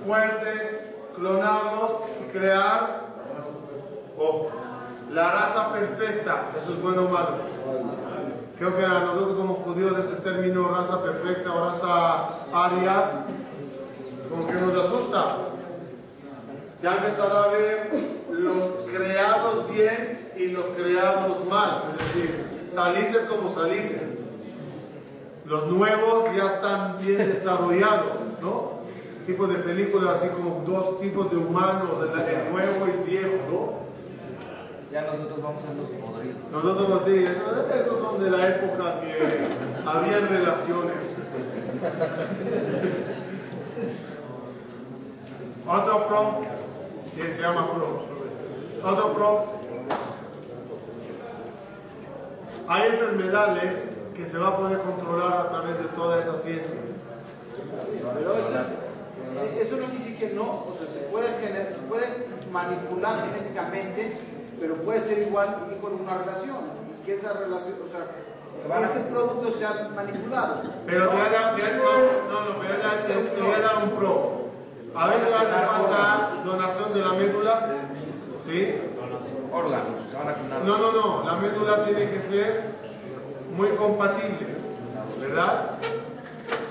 [0.06, 3.02] fuerte, clonarlos y crear
[4.18, 4.50] oh,
[5.12, 6.50] la raza perfecta.
[6.56, 7.38] Eso es bueno o malo.
[8.58, 13.06] Creo que a nosotros como judíos ese término raza perfecta o raza arias
[14.30, 15.49] como que nos asusta.
[16.82, 17.92] Ya empezará a ver
[18.32, 21.84] los creados bien y los creados mal.
[21.92, 24.02] Es decir, salites como salites.
[25.46, 28.80] Los nuevos ya están bien desarrollados, ¿no?
[29.26, 33.80] Tipo de películas así como dos tipos de humanos, el, nuevo y el viejo, ¿no?
[34.92, 36.38] Ya nosotros vamos a los podridos.
[36.52, 39.50] Nosotros así, esos, esos son de la época que
[39.86, 41.18] habían relaciones.
[45.68, 46.42] Otro pro,
[47.28, 48.02] sí, se llama pro.
[48.92, 49.46] Otro pro,
[52.68, 56.76] hay enfermedades que se va a poder controlar a través de toda esa ciencia.
[58.14, 62.06] Pero eso, eso no quiere decir que no, o sea, se puede, gener- se puede
[62.52, 64.18] manipular genéticamente,
[64.60, 66.58] pero puede ser igual y con una relación.
[67.02, 68.06] Y que esa relación, o sea,
[68.80, 70.62] que ese producto sea manipulado.
[70.86, 72.60] Pero te voy a dar, no, no,
[73.08, 74.49] te- te voy a dar un pro.
[74.96, 77.68] A veces hace falta donación de la médula,
[78.46, 78.76] ¿sí?
[79.52, 80.02] Órganos.
[80.66, 82.64] No, no, no, la médula tiene que ser
[83.56, 84.48] muy compatible,
[85.20, 85.72] ¿verdad?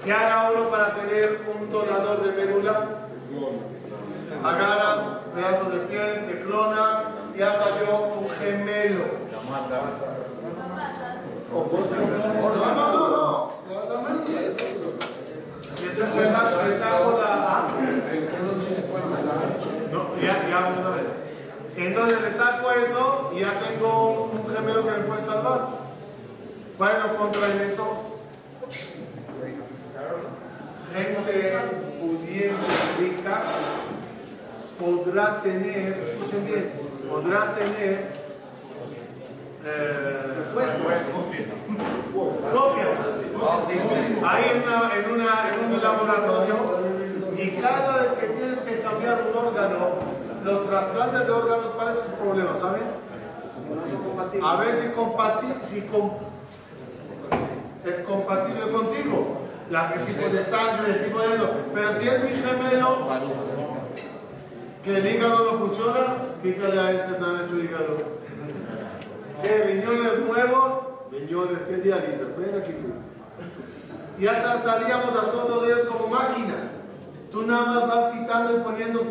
[0.04, 2.86] ¿Qué hará uno para tener un donador de médula?
[4.44, 4.98] Agarras
[5.34, 6.98] pedazos de piel, te clonas,
[7.36, 9.04] ya salió tu gemelo.
[11.52, 13.52] O vos No, no, no, no.
[13.68, 14.56] La, la médula es
[15.80, 15.87] Y ese es el saco- el saco la.
[19.92, 21.06] No, ya, ya vamos a ver.
[21.76, 25.68] Entonces le saco eso y ya tengo un gemelo que me puede salvar.
[26.76, 28.20] ¿Cuál es lo contra en eso?
[30.94, 31.32] Gente
[32.00, 32.56] pudiente,
[32.98, 33.42] rica,
[34.78, 36.72] podrá tener, escuchen bien,
[37.08, 38.08] podrá tener
[39.64, 40.44] eh,
[42.12, 43.17] copias.
[44.26, 46.54] Ahí en, una- en, una- en un laboratorio
[47.36, 49.78] y cada vez que tienes que cambiar un órgano,
[50.44, 52.50] los trasplantes de órganos, ¿cuál es su problema?
[52.60, 52.82] ¿Saben?
[54.42, 55.78] A ver si, compati- si
[57.88, 59.38] es compatible contigo.
[59.70, 61.50] La, el tipo de sangre, el tipo de eso.
[61.74, 63.06] Pero si es mi gemelo,
[64.82, 67.98] que el hígado no funciona, quítale a este también su hígado.
[69.42, 69.58] ¿Qué?
[69.64, 70.72] Riñones nuevos,
[71.12, 72.24] riñones, ¿qué dializa?
[72.38, 72.88] Ven aquí tú.
[74.18, 76.64] Ya trataríamos a todos ellos como máquinas.
[77.30, 79.02] Tú nada más vas quitando y poniendo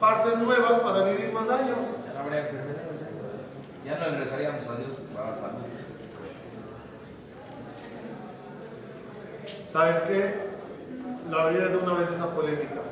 [0.00, 1.78] partes nuevas para vivir más años.
[2.06, 2.90] Ya no habría enfermedades.
[3.84, 5.62] Ya no regresaríamos a Dios para salud.
[9.70, 10.50] ¿Sabes qué?
[11.30, 12.82] la abriré de una vez esa polémica.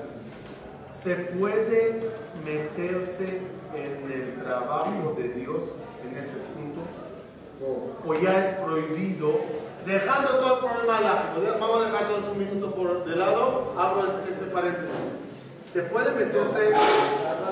[0.92, 2.01] ¿Se puede
[2.44, 3.40] meterse
[3.75, 5.62] en el trabajo de Dios
[6.05, 6.81] en este punto?
[8.07, 9.40] ¿O ya es prohibido?
[9.87, 13.73] Dejando todo el problema lógico, ya vamos a dejar todos un minuto por de lado,
[13.79, 14.91] abro ese, ese paréntesis.
[15.73, 16.73] ¿Se puede meterse,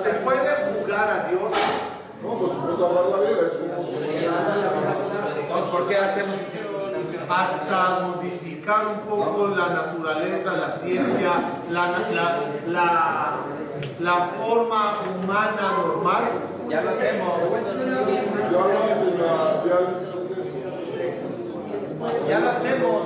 [0.02, 0.50] se puede
[0.82, 1.52] jugar a Dios?
[2.22, 3.88] No, pues puedes hablar la vida, es como.
[5.36, 6.36] Entonces, ¿por qué hacemos
[7.28, 11.32] hasta modificar un poco la naturaleza, la ciencia,
[11.70, 13.36] la, la, la,
[14.00, 16.24] la forma humana normal.
[16.68, 17.42] Ya lo hacemos.
[18.50, 20.15] De la.
[22.28, 23.02] Ya lo hacemos.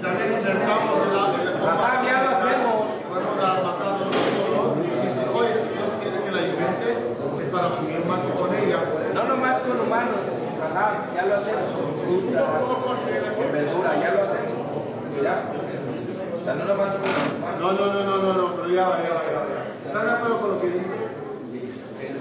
[0.00, 2.76] También nos sentamos en la, en la Ajá, ya lo hacemos.
[3.10, 4.78] Vamos a matarnos todos.
[4.80, 8.80] Y si oye, si Dios quiere que la alimente, es para subir más con ella.
[9.12, 10.20] No nomás con humanos.
[10.64, 11.70] Ajá, ya lo hacemos.
[11.76, 12.40] Con fruta,
[13.36, 14.64] con verdura, ya lo hacemos.
[15.22, 15.44] Ya.
[16.40, 17.60] O sea, no nomás con humanos.
[17.60, 19.45] No, no, no, no, no, pero ya va, ya va.
[19.96, 20.98] ¿Están de acuerdo con lo que dice?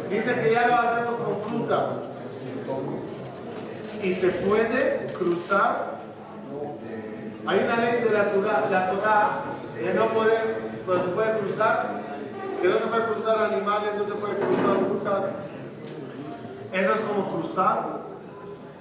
[0.09, 1.87] Dice que ya lo hacemos con frutas.
[4.01, 5.95] Y se puede cruzar.
[7.45, 9.41] Hay una ley de la Torah, la Torah
[9.77, 12.01] que no puede, se puede cruzar,
[12.61, 15.25] que no se puede cruzar animales, no se puede cruzar frutas.
[16.71, 18.05] Eso es como cruzar.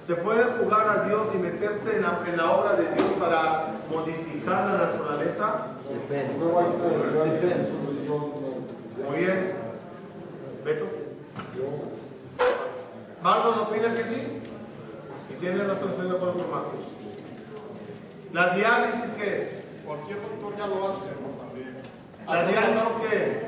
[0.07, 3.73] Se puede jugar a Dios y meterte en la, en la obra de Dios para
[3.91, 5.67] modificar la naturaleza.
[6.39, 8.55] No hay como diálisis, yo no.
[9.07, 9.53] Muy bien.
[10.63, 10.85] Beto.
[13.21, 14.41] Marcos opina que sí.
[15.29, 16.79] Y tiene razón, estoy de acuerdo con Marcos.
[18.33, 19.49] ¿La diálisis qué es?
[19.85, 21.43] Cualquier doctor ya lo hace, ¿no?
[21.43, 21.75] También.
[22.27, 23.41] ¿La diálisis qué es?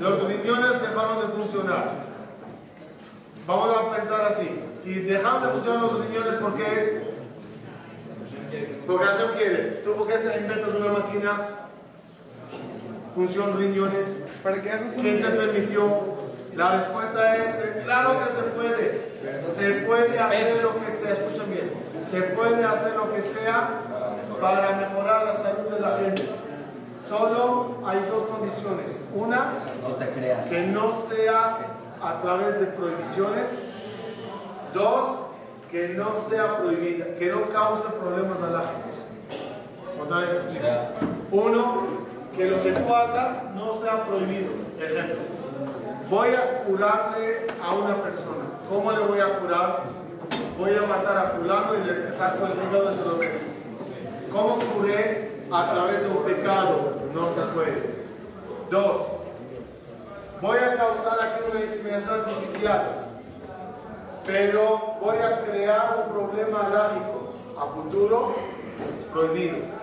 [0.00, 1.90] Los riñones dejaron de funcionar.
[3.46, 4.50] Vamos a pensar así.
[4.78, 7.02] Si dejan de funcionar los riñones, ¿por qué es?
[8.86, 9.62] Porque Hashem quiere.
[9.84, 11.38] ¿Tú por qué te inventas una máquina?
[13.14, 14.06] Función riñones.
[14.46, 15.82] Para que hagas un ¿Quién te permitió?
[16.54, 19.48] La respuesta es, claro que se puede.
[19.48, 21.72] Se puede hacer lo que sea, escuchen bien,
[22.08, 23.70] se puede hacer lo que sea
[24.40, 26.22] para mejorar la salud de la gente.
[27.08, 28.92] Solo hay dos condiciones.
[29.12, 30.46] Una, No te creas.
[30.46, 31.58] que no sea
[32.00, 33.50] a través de prohibiciones.
[34.72, 35.08] Dos,
[35.72, 38.94] que no sea prohibida, que no cause problemas alárgicos.
[40.00, 40.68] Otra vez explico.
[41.32, 42.05] Uno,
[42.36, 44.50] que lo que tú hagas no sea prohibido.
[44.78, 45.16] Ejemplo,
[46.10, 48.44] voy a curarle a una persona.
[48.68, 49.82] ¿Cómo le voy a curar?
[50.58, 53.38] Voy a matar a fulano y le saco el hígado de su domingo.
[54.30, 55.46] ¿Cómo curé?
[55.50, 56.92] A través de un pecado.
[57.14, 57.96] No se puede.
[58.70, 59.06] Dos,
[60.42, 62.82] voy a causar aquí una inseminación artificial,
[64.26, 68.34] pero voy a crear un problema alérgico a futuro
[69.12, 69.75] prohibido.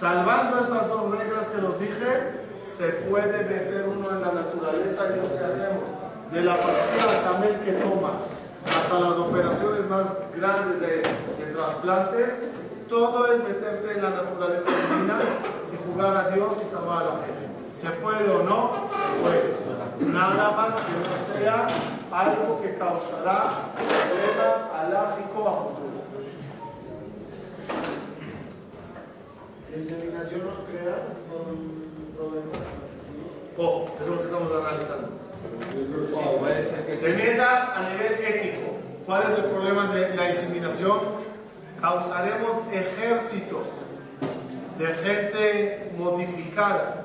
[0.00, 2.40] Salvando esas dos reglas que los dije,
[2.74, 5.84] se puede meter uno en la naturaleza y lo que hacemos,
[6.32, 8.16] de la pastilla de camel que tomas
[8.64, 12.32] hasta las operaciones más grandes de, de trasplantes,
[12.88, 15.18] todo es meterte en la naturaleza divina
[15.70, 17.50] y jugar a Dios y salvar a la gente.
[17.78, 18.72] ¿Se puede o no?
[18.88, 20.10] Se puede.
[20.10, 21.66] Nada más que no sea
[22.10, 25.90] algo que causará problema alérgico a futuro.
[29.78, 30.96] Inseminación no crea
[31.30, 32.52] un problema.
[33.56, 35.20] Ojo, eso es lo que estamos analizando.
[36.40, 38.72] Puede ser que Se meta a nivel ético.
[39.06, 41.00] ¿Cuál es el problema de la inseminación?
[41.80, 43.68] Causaremos ejércitos
[44.78, 47.04] de gente modificada.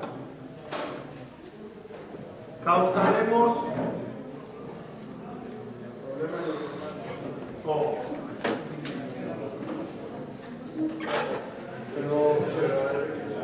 [2.64, 3.58] Causaremos.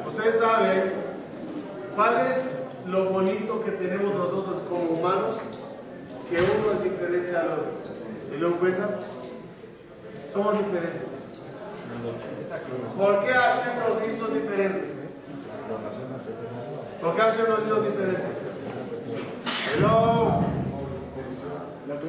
[0.07, 0.93] Ustedes saben
[1.97, 2.37] cuál es
[2.87, 5.39] lo bonito que tenemos nosotros como humanos,
[6.29, 7.73] que uno es diferente al otro.
[8.27, 9.01] ¿Se dieron cuenta?
[10.31, 11.09] Somos diferentes.
[12.97, 15.03] ¿Por qué Hashem nos hizo diferentes?
[17.01, 18.39] ¿Por qué Hashem nos hizo diferentes?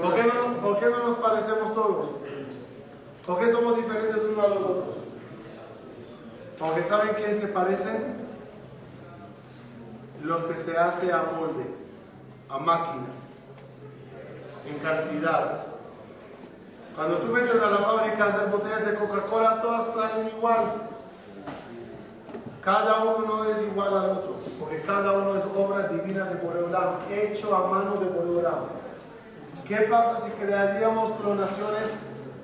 [0.02, 2.08] ¿Por qué, no, ¿Por qué no nos parecemos todos?
[3.26, 5.03] ¿Por qué somos diferentes unos a los otros?
[6.64, 8.16] Porque ¿saben quién se parecen?
[10.24, 11.66] Los que se hace a molde,
[12.48, 13.08] a máquina,
[14.70, 15.66] en cantidad.
[16.96, 20.64] Cuando tú metes a la fábrica a hacer botellas de Coca-Cola, todas salen igual.
[22.62, 26.94] Cada uno no es igual al otro, porque cada uno es obra divina de Boreolam,
[27.12, 28.68] hecho a mano de Boreolam.
[29.68, 31.90] ¿Qué pasa si crearíamos clonaciones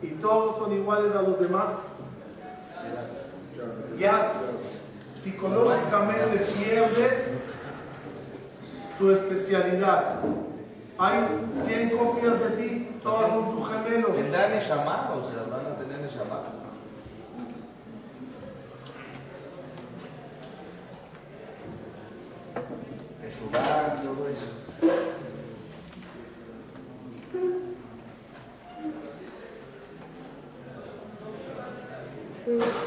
[0.01, 1.77] y todos son iguales a los demás?
[3.99, 4.31] Ya
[5.21, 7.13] psicológicamente pierdes
[8.97, 10.21] tu especialidad.
[10.97, 11.19] Hay
[11.65, 14.15] 100 copias de ti, todas son tus gemelos.
[14.15, 15.11] ¿Tendrán Neshama?
[15.15, 16.43] O sea, van a tener Neshama.
[23.21, 25.18] Teshuvah, todo eso.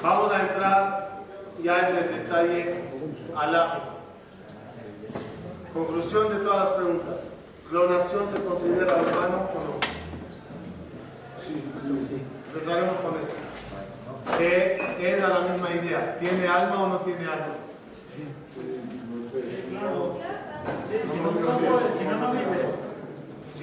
[0.03, 1.21] Vamos a entrar
[1.63, 2.83] ya en el detalle
[3.37, 3.93] alágico.
[5.73, 7.31] Conclusión de todas las preguntas.
[7.71, 9.73] ¿Clonación se considera humano o no?
[11.39, 11.65] Sí.
[12.49, 13.33] Empezaremos con eso.
[15.01, 16.15] Es a la misma idea.
[16.17, 17.57] ¿Tiene alma o no tiene alma?
[18.53, 18.61] Si
[22.05, 22.92] no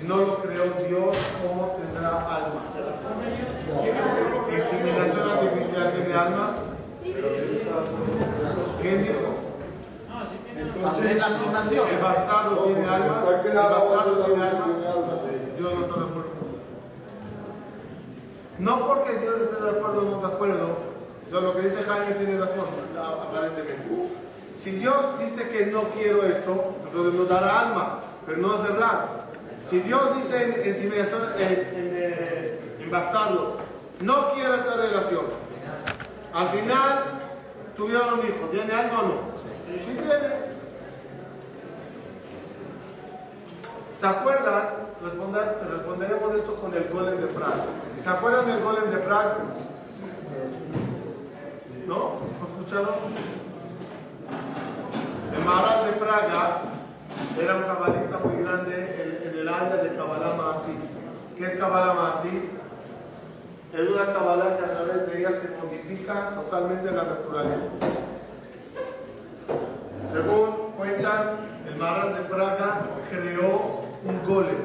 [0.08, 2.64] lo creó Dios, ¿cómo tendrá alma?
[4.52, 6.56] ¿Inseminación artificial tiene alma?
[8.82, 9.50] ¿Quién dijo?
[10.88, 11.12] Hacer.
[11.12, 13.06] ¿El bastardo tiene alma?
[13.08, 14.66] Está ¿El bastardo tiene alma?
[15.58, 16.30] Yo no estoy de acuerdo.
[18.60, 20.68] No porque Dios esté de acuerdo o no de acuerdo,
[21.32, 22.66] yo lo que dice Jaime tiene razón,
[22.98, 23.86] aparentemente.
[24.56, 29.06] Si Dios dice que no quiero esto, entonces nos dará alma, pero no es verdad.
[29.70, 33.58] Si Dios dice en, en, inseminación, en, eh, en bastardo,
[34.02, 35.26] no quiero esta relación,
[36.34, 37.04] al final
[37.78, 39.14] tuvieron un hijo, ¿tiene alma o no?
[39.68, 40.50] Sí tiene.
[44.00, 44.70] ¿Se acuerdan?
[45.04, 47.66] Responder- responderemos esto con el golem de Praga.
[48.04, 49.38] ¿Se acuerdan del golem de Praga?
[51.88, 51.96] ¿No?
[52.40, 52.96] ¿No escucharon?
[55.38, 56.62] El Maharaj de Praga
[57.42, 59.19] era un cabalista muy grande
[59.54, 60.80] área de Kabbalah Maasid.
[61.38, 62.42] ¿Qué es Kabbalah Maasid?
[63.74, 67.68] Es una Kabbalah que a través de ella se modifica totalmente la naturaleza.
[70.12, 71.22] Según cuentan,
[71.68, 74.58] el Maharaj de Praga creó un golem.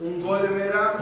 [0.00, 0.94] Un golem era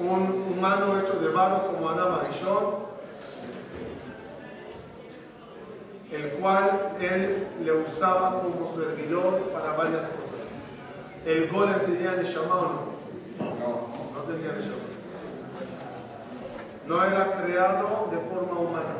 [0.00, 2.87] un humano hecho de barro como Adam Arishon,
[6.10, 10.40] el cual él le usaba como servidor para varias cosas.
[11.26, 12.98] ¿El golem tenía Neshama o no?
[14.14, 14.88] No tenía Neshama.
[16.86, 18.96] No era creado de forma humana.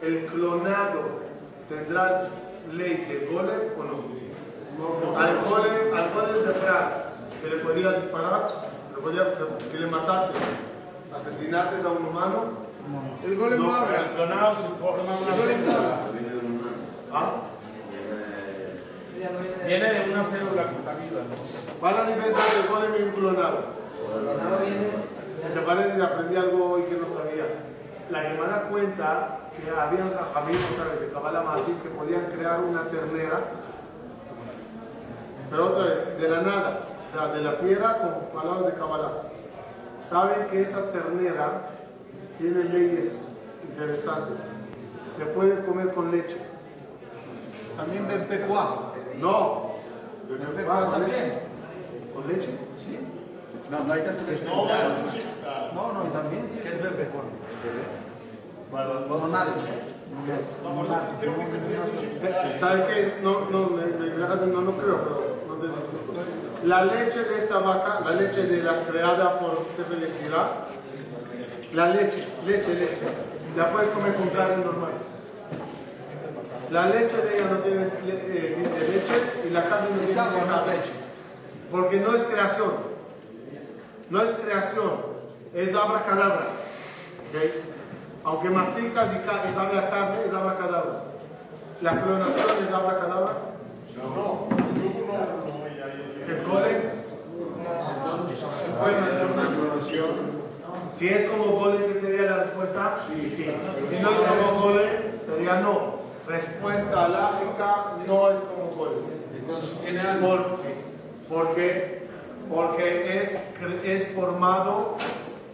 [0.00, 1.20] ¿El clonado
[1.68, 2.28] tendrá
[2.72, 5.18] ley de golem o no?
[5.18, 7.10] Al golem, al golem de Praga
[7.42, 9.24] se le podía disparar, se le podía,
[9.70, 10.38] si le mataste,
[11.14, 12.69] asesinaste a un humano,
[13.24, 13.86] El golem no No.
[13.86, 15.74] El clonado se forma una El no célula.
[15.78, 16.00] habla.
[17.12, 17.34] ¿ah?
[19.66, 21.20] Viene de una célula que está viva.
[21.78, 23.58] ¿Cuál es la diferencia entre el golem y un clonado?
[25.54, 27.44] ¿Te parece que aprendí algo hoy que no sabía?
[28.10, 32.60] La Gemara cuenta que había un jajamín, otra vez, de Kabbalah Maasim, que podían crear
[32.60, 33.40] una ternera,
[35.50, 39.12] pero otra vez, de la nada, o sea, de la tierra con palabras de Kabbalah.
[40.08, 41.68] Saben que esa ternera
[42.40, 43.18] tiene leyes
[43.68, 44.38] interesantes.
[45.16, 46.36] Se puede comer con leche.
[47.76, 48.92] También ven pecuá.
[49.18, 49.70] No.
[50.28, 51.12] Ven Ah, pecuá ¿con leche?
[51.12, 51.38] también.
[52.14, 52.48] ¿Con leche?
[53.70, 54.44] No, no hay que hacer eso.
[55.74, 56.58] No, no, y también sí.
[56.62, 57.28] ¿Qué es bebé con?
[59.20, 59.48] Monal.
[62.60, 63.14] ¿Sabe qué?
[63.22, 64.16] No, no, me, me-
[64.46, 66.12] no, no creo, pero no te disculpo.
[66.64, 69.64] La leche de esta vaca, la leche de la creada por
[70.00, 70.66] Yetzirah,
[71.72, 73.00] la leche, leche, leche,
[73.56, 74.90] la puedes comer con carne normal.
[76.70, 80.14] La leche de ella no tiene le- eh, de leche y la carne no tiene
[80.14, 80.72] no carne.
[80.72, 80.92] leche.
[81.70, 82.72] Porque no es creación.
[84.08, 84.92] No es creación,
[85.54, 86.46] es abracadabra.
[88.24, 91.04] Aunque masticas y, y sabe a carne, es abracadabra.
[91.80, 93.32] La clonación es abracadabra.
[96.28, 96.80] ¿Es golem?
[100.96, 102.98] Si es como golem, ¿qué sería la respuesta?
[103.08, 103.44] Sí, sí.
[103.44, 104.88] Si no es como golem,
[105.24, 106.00] sería no.
[106.26, 109.04] Respuesta lógica, no es como golem.
[109.34, 110.56] Entonces tiene algo.
[111.28, 112.02] Porque,
[112.52, 113.36] porque es,
[113.84, 114.96] es formado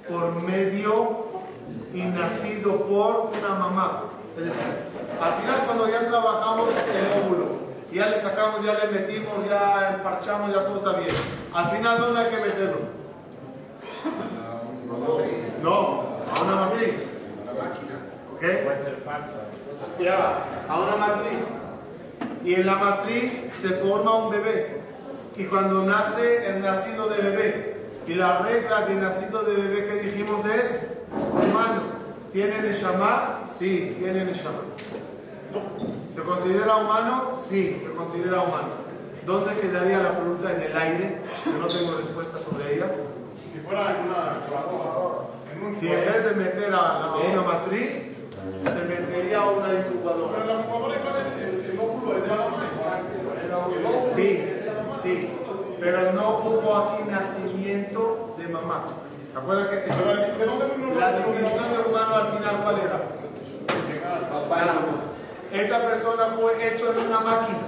[0.08, 1.26] por medio
[1.92, 4.04] y nacido por una mamá.
[4.36, 4.62] Es decir,
[5.20, 7.46] al final cuando ya trabajamos el óvulo,
[7.92, 11.14] ya le sacamos, ya le metimos, ya emparchamos, ya todo está bien.
[11.54, 12.78] Al final, ¿dónde hay que meterlo?
[15.62, 16.02] No,
[16.34, 17.08] a una matriz.
[18.32, 18.40] ¿Ok?
[18.40, 19.46] Puede ser falsa.
[20.00, 21.38] Ya, a una matriz.
[22.44, 24.80] Y en la matriz se forma un bebé.
[25.36, 27.76] Y cuando nace es nacido de bebé.
[28.06, 30.80] Y la regla de nacido de bebé que dijimos es
[31.32, 31.82] humano.
[32.32, 33.44] ¿Tiene Neshama?
[33.58, 34.60] Sí, tiene Neshama.
[36.14, 37.40] ¿Se considera humano?
[37.48, 38.68] Sí, se considera humano.
[39.24, 41.22] ¿Dónde quedaría la pregunta en el aire?
[41.44, 42.86] Que no tengo respuesta sobre ella.
[43.66, 47.42] Si fuera en una incubadora, en un Si en vez de meter a, la- una
[47.42, 47.94] matriz,
[48.62, 50.40] se metería a una Pero incubadora.
[50.42, 51.16] en la incubadora igual
[51.66, 52.62] el, óvulo es de la mamá.
[54.14, 54.48] Sí,
[55.02, 55.30] sí.
[55.80, 58.84] Pero no hubo aquí nacimiento de mamá.
[59.32, 62.78] ¿Te acuerdas que Pero el- ¿de dónde uno la definición de humano al final cuál
[62.78, 63.02] era?
[65.52, 67.58] Esta persona fue hecho en una máquina.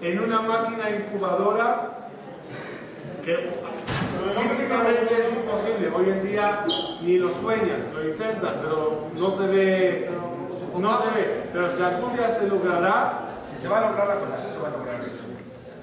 [0.00, 2.01] En una máquina incubadora
[3.24, 3.50] que
[4.40, 5.90] físicamente es imposible.
[5.94, 6.64] Hoy en día
[7.02, 10.10] ni lo sueñan, lo intentan, pero no se ve.
[10.78, 11.42] No se ve.
[11.52, 14.68] Pero si algún día se logrará, Si se va a lograr la conexión, se va
[14.68, 15.24] a lograr eso.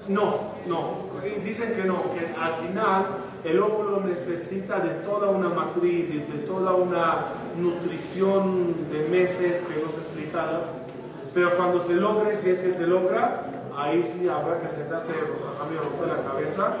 [0.08, 1.10] no, no.
[1.44, 3.06] Dicen que no, que al final
[3.44, 7.26] el óvulo necesita de toda una matriz y de toda una
[7.56, 10.64] nutrición de meses que no se explicadas.
[11.34, 13.44] Pero cuando se logre, si es que se logra,
[13.76, 16.74] ahí sí habrá que sentarse a mí romper la cabeza,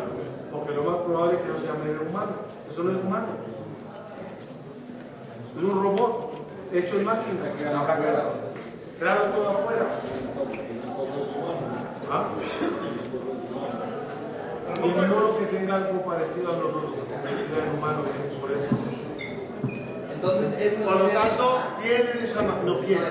[0.52, 2.32] porque lo más probable es que no sea medio humano.
[2.70, 3.26] Eso no es humano.
[5.56, 6.32] Es un robot
[6.72, 7.42] hecho en máquina,
[8.98, 9.86] creado todo afuera.
[12.10, 12.24] ¿Ah?
[14.82, 18.02] Ni modo que tenga algo parecido a nosotros, en humano
[18.40, 18.68] por eso.
[20.14, 23.02] Entonces, es Por lo tanto, tiene el llama, no quiere.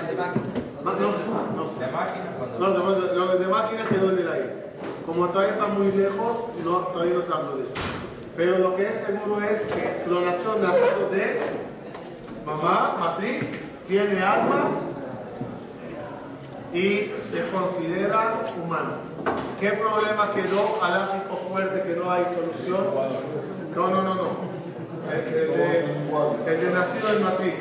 [0.84, 1.18] Ma- No sé,
[1.56, 1.78] no sé.
[1.80, 2.58] De máquina, cuando.
[2.58, 4.69] No, no, no, lo de máquina quedó en el aire.
[5.06, 7.72] Como todavía está muy lejos, no, todavía no se habló de eso.
[8.36, 11.40] Pero lo que es seguro es que clonación nacido de
[12.46, 13.44] mamá, matriz,
[13.86, 14.70] tiene alma
[16.72, 18.92] y se considera humano.
[19.58, 22.86] ¿Qué problema quedó alágico fuerte que no hay solución?
[23.74, 24.28] No, no, no, no.
[25.10, 27.54] El, el de nacido en matriz.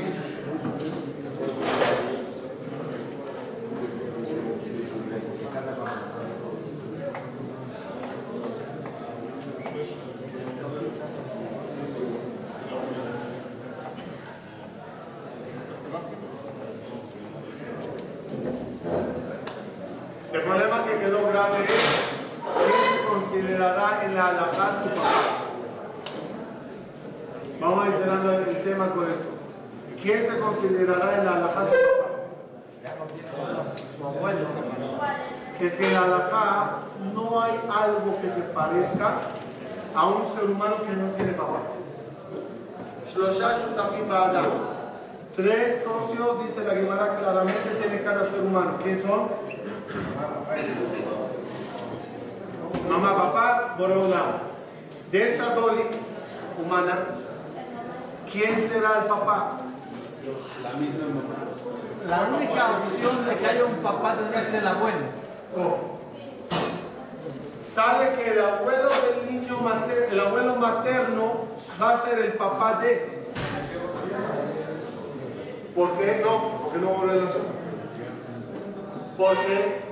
[20.31, 21.69] El problema que quedó grave es
[22.55, 25.21] quién se considerará en la halajá su papá.
[27.61, 29.29] Vamos a ir cerrando el tema con esto.
[30.01, 32.09] ¿Quién se considerará en la halajá su papá?
[33.97, 34.47] Su abuelo.
[35.59, 36.69] Es que en la halajá
[37.13, 39.11] no hay algo que se parezca
[39.95, 41.59] a un ser humano que no tiene papá.
[45.35, 48.73] Tres socios, dice la Gemara claramente, tiene cada ser humano.
[48.83, 49.29] ¿Quién son?
[52.89, 54.49] Mamá, papá, Boreolam.
[55.11, 55.83] De esta doli
[56.61, 56.99] humana,
[58.31, 59.57] ¿quién será el papá?
[62.07, 65.05] La única opción de que haya un papá tendría que ser el abuelo.
[65.57, 65.99] Oh.
[67.63, 71.33] Sale que el abuelo del niño materno, el abuelo materno
[71.81, 73.23] va a ser el papá de.
[75.75, 76.59] ¿Por qué no?
[76.61, 77.43] Porque no hubo relación.
[79.17, 79.88] Porque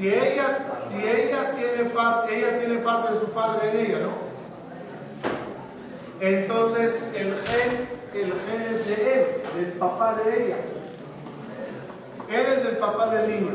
[0.00, 4.30] si ella, si ella tiene parte, ella tiene parte de su padre en ella, ¿no?
[6.20, 9.26] Entonces el gen, el gen es de él,
[9.56, 10.56] del papá de ella.
[12.30, 13.52] Él es el papá del niño.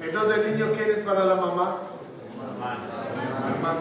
[0.00, 1.78] Entonces el niño quién es para la mamá?
[3.54, 3.80] Hermano.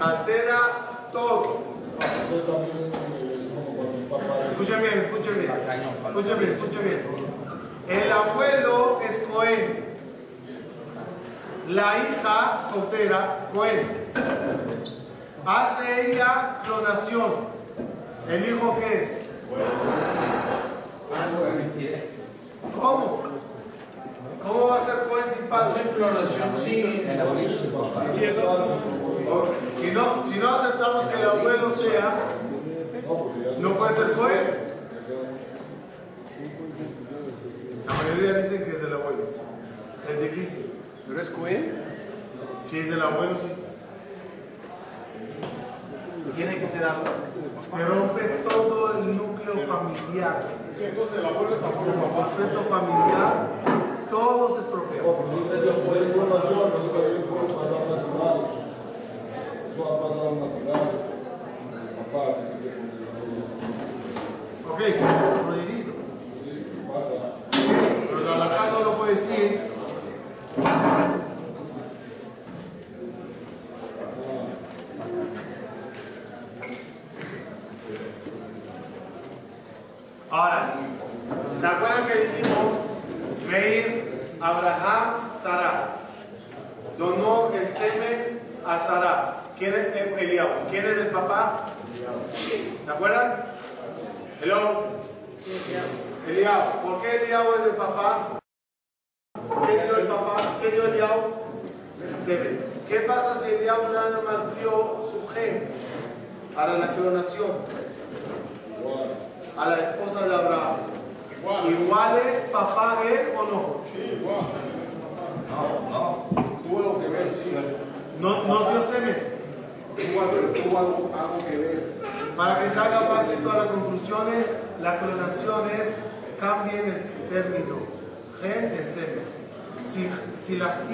[0.00, 0.60] Altera
[1.12, 1.62] todo.
[4.50, 5.52] Escuchen bien, escuchen bien.
[6.04, 7.23] Escuchen bien, escuchen bien.
[7.88, 9.84] El abuelo es Cohen.
[11.68, 14.04] La hija soltera, Cohen.
[15.44, 17.32] Hace ella clonación.
[18.28, 19.10] ¿El hijo qué es?
[22.80, 23.22] ¿Cómo?
[24.46, 25.82] ¿Cómo va a ser Cohen sin padre?
[25.96, 27.04] clonación, sí.
[27.06, 27.58] El abuelo.
[29.80, 32.16] Si no, si no aceptamos que el abuelo sea,
[33.58, 34.64] no puede ser Cohen.
[37.86, 39.24] La mayoría dicen que es el abuelo.
[40.08, 40.72] Es difícil.
[41.06, 41.72] ¿Pero es Cohen?
[42.64, 43.48] Si es el abuelo, sí.
[46.36, 47.10] Tiene que ser abuelo.
[47.70, 50.48] Se rompe todo el núcleo familiar.
[50.80, 53.48] Entonces el abuelo es abuelo Como concepto familiar,
[54.10, 55.02] todo se estropea.
[65.04, 65.43] No,
[97.94, 98.33] papá?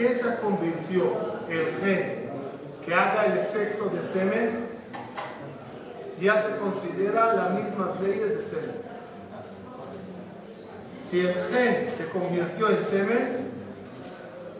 [0.00, 1.12] La ciencia convirtió
[1.48, 2.30] el gen
[2.84, 4.66] que haga el efecto de semen,
[6.18, 8.76] ya se considera las mismas leyes de semen.
[11.10, 13.50] Si el gen se convirtió en semen,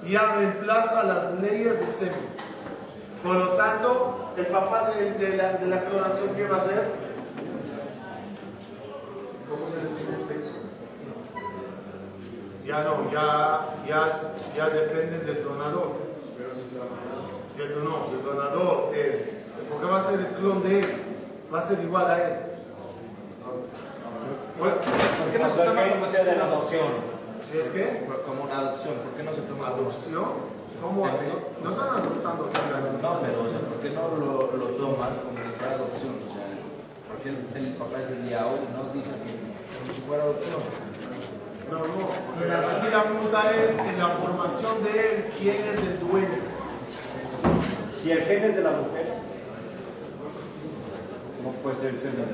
[0.07, 2.31] ya reemplaza las leyes de semen.
[3.23, 7.10] Por lo tanto, el papá de, de la, de la clonación, ¿qué va a hacer?
[12.71, 15.91] Ya no, ya, ya, ya depende del donador.
[17.53, 19.33] Si el, no, si el donador es,
[19.69, 20.87] porque va a ser el clon de él,
[21.53, 22.35] va a ser igual a él.
[24.57, 27.11] ¿Por qué no se toma como sea de la adopción?
[27.51, 30.31] si es que Como una adopción, ¿por qué no se toma adopción,
[30.81, 31.07] ¿cómo?
[31.07, 32.51] No, no están adoptando.
[33.03, 36.15] No, pero o sea, ¿por qué no lo, lo toman como si fuera adopción?
[36.23, 36.47] O sea,
[37.11, 39.35] ¿por qué el, el papá es el Liao y no dicen que
[39.75, 40.90] como si fuera adopción?
[41.71, 41.85] No, no,
[42.27, 46.43] porque aquí la pregunta es en la formación de él, ¿quién es el dueño?
[47.93, 49.07] Si el gen es de la mujer,
[51.37, 52.27] ¿cómo puede ser el semen?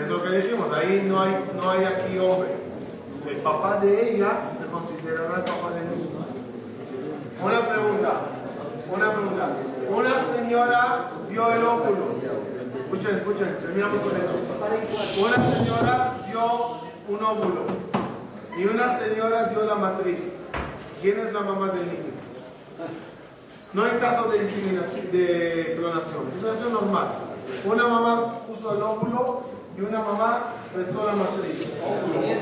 [0.00, 2.54] Es lo que dijimos, ahí no hay, no hay aquí hombre.
[3.28, 6.08] El papá de ella se considerará el papá del niño.
[7.42, 8.20] Una pregunta,
[8.90, 9.48] una pregunta.
[9.90, 12.06] Una señora dio el óvulo.
[12.84, 15.26] Escuchen, escuchen, terminamos con eso.
[15.26, 16.40] Una señora dio
[17.06, 17.89] un óvulo
[18.60, 20.20] y una señora dio la matriz.
[21.00, 22.12] ¿Quién es la mamá del niño?
[23.72, 27.08] No en caso de inseminación, de clonación, inseminación normal.
[27.64, 29.44] Una mamá puso el óvulo
[29.78, 30.42] y una mamá
[30.74, 31.68] prestó la matriz.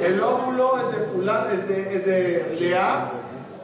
[0.02, 3.12] El óvulo es de fulano, es de, es de Lea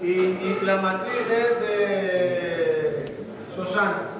[0.00, 3.26] y, y la matriz es de
[3.56, 4.10] Shoshana.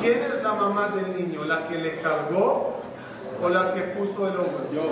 [0.00, 1.44] ¿Quién es la mamá del niño?
[1.44, 2.76] ¿La que le cargó
[3.42, 4.64] o la que puso el óvulo?
[4.72, 4.82] Yo.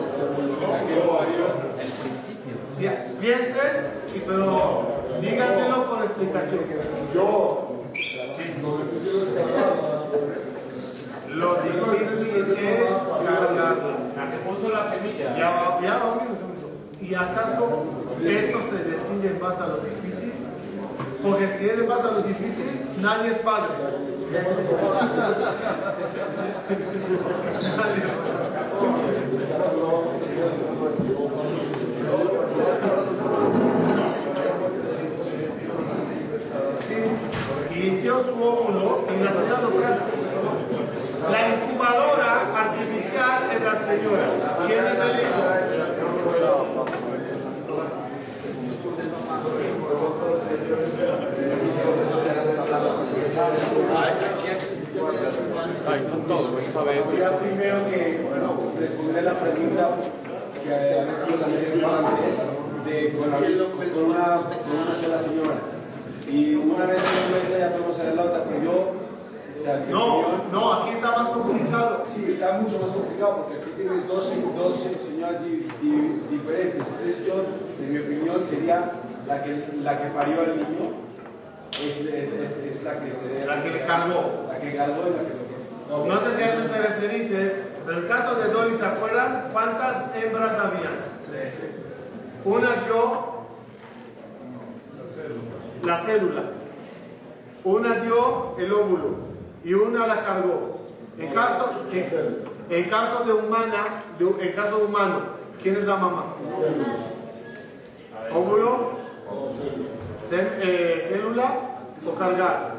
[1.80, 2.54] El principio.
[2.78, 3.74] Pi- Piensen,
[4.14, 4.48] y pero
[5.20, 6.60] díganmelo con explicación.
[7.14, 7.82] Yo,
[8.62, 10.02] lo que pusieron es cargarla.
[11.30, 12.64] Lo difícil es que
[14.48, 15.26] puso la semilla.
[15.36, 16.68] Ya, ya, un minuto, un minuto.
[17.00, 17.84] ¿Y acaso
[18.22, 20.21] esto se decide en base a lo difícil?
[21.22, 23.70] Porque si es en base a lo difícil, nadie es padre.
[37.74, 40.06] Y dio su óvulo y la señora lo trajo.
[41.30, 44.26] La incubadora artificial es la señora.
[44.66, 45.51] ¿Quién es el hijo?
[57.10, 59.88] Quería primero que, bueno, responder la pregunta
[60.62, 61.62] que habíamos antes
[62.84, 63.30] de con,
[63.90, 65.54] con una, con una sola señora.
[66.30, 70.28] Y una vez que ya podemos hacer la otra, pero yo, o sea, No, yo-
[70.52, 72.04] no, aquí está más complicado.
[72.08, 76.82] Sí, está mucho más complicado porque aquí tienes dos, dos señoras di- di- diferentes.
[76.88, 77.34] Entonces yo,
[77.84, 78.92] en mi opinión, sería
[79.26, 80.90] la que, la que parió al niño,
[81.72, 83.44] es, es, es- es la que se...
[83.46, 84.46] La que le cargó.
[84.48, 85.34] La que cargó y la que
[85.88, 86.04] lo...
[86.06, 90.04] No sé si a eso te referiste, pero el caso de Dolly, ¿se acuerdan cuántas
[90.16, 91.12] hembras habían?
[92.44, 93.32] Una dio
[95.84, 96.42] la célula,
[97.64, 99.16] una dio el óvulo
[99.64, 100.78] y una la cargó.
[101.18, 103.84] En caso, en, en caso de humana,
[104.18, 105.20] de- en caso humano,
[105.62, 106.24] ¿quién es la mamá?
[108.32, 108.92] ¿Óvulo?
[110.30, 111.54] Eh, ¿Célula
[112.06, 112.72] o cargar?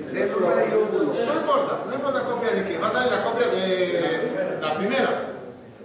[0.00, 1.12] Célula y óvulo.
[1.12, 2.78] No importa, no importa copia de qué.
[2.78, 5.28] Va a salir la copia de la primera.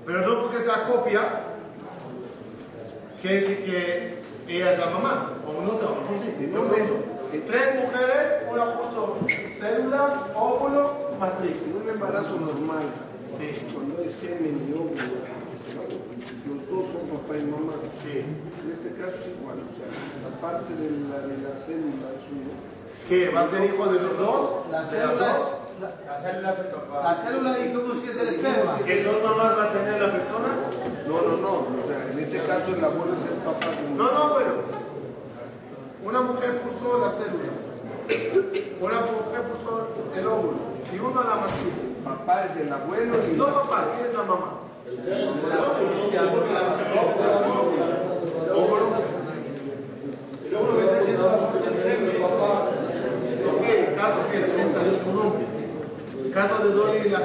[0.06, 1.22] Pero no porque sea copia,
[3.22, 5.34] quiere decir que Ella es la mamá.
[5.46, 6.50] O no no sé.
[6.54, 6.94] Yo cuento.
[7.46, 9.18] Tres mujeres, una puso
[9.60, 11.62] célula, óvulo, matriz.
[11.66, 12.84] En un embarazo normal,
[13.38, 13.68] Sí.
[13.74, 15.04] cuando hay semen y óvulo,
[16.48, 17.74] los dos son papá y mamá.
[18.04, 18.24] Sí.
[18.24, 22.24] En este caso es igual, o sea, la parte de la, de la célula es
[22.32, 22.54] uno.
[23.08, 23.30] ¿Qué?
[23.30, 24.68] ¿Va a ser hijo de los dos?
[24.72, 25.38] La ¿De las célula dos?
[25.38, 26.96] es, la, La célula se papá.
[27.04, 28.78] la célula dijimos que es el esperma.
[28.86, 30.50] ¿Que dos mamás va a tener la persona?
[31.08, 33.68] No, no, no, o sea, en este caso el abuelo es el papá.
[33.96, 34.54] No, no, bueno.
[36.04, 37.52] Una mujer puso la célula.
[38.82, 40.58] Una mujer puso el óvulo.
[40.94, 41.78] Y uno la matriz.
[42.04, 44.52] Papá es el abuelo y No, papá, ¿quién es la mamá?
[56.38, 57.20] Caso de Dolly, la.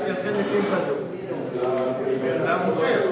[2.47, 3.11] La mujer.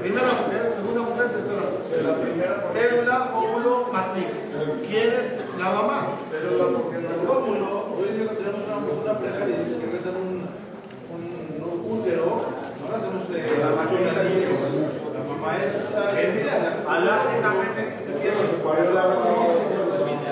[0.00, 2.62] Primera mujer, segunda mujer, tercera.
[2.72, 4.30] Célula, óvulo, matriz.
[4.86, 6.06] ¿Quién es la mamá?
[6.30, 8.08] Célula, porque el óvulo, hoy
[8.38, 10.46] tenemos una, una que un,
[11.90, 12.44] útero,
[13.34, 15.74] la mayoría la mamá es
[16.86, 17.80] Alágicamente,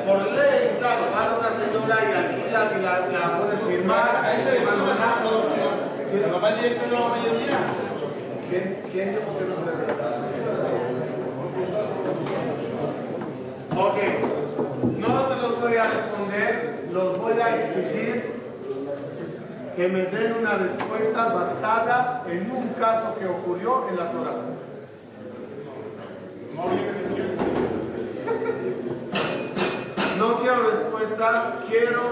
[0.06, 4.08] por ley, claro, va una señora y y la, la puedes firmar.
[4.22, 7.58] A ese le mando La mamá es directo de la mayoría.
[8.48, 9.72] ¿Quién, quién dijo que no se le
[13.74, 13.98] Ok,
[14.98, 18.41] no se los voy a responder, los voy a exigir
[19.76, 24.36] que me den una respuesta basada en un caso que ocurrió en la Torah.
[30.18, 32.02] No quiero respuesta, quiero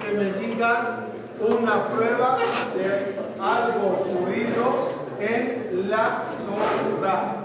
[0.00, 1.06] que me digan
[1.40, 2.38] una prueba
[2.76, 4.88] de algo ocurrido
[5.20, 7.36] en la Torah.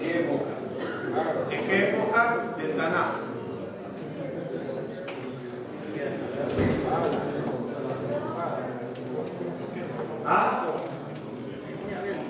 [0.00, 0.50] ¿Qué época?
[1.50, 2.36] ¿En qué época?
[2.58, 3.28] Del Tanaj.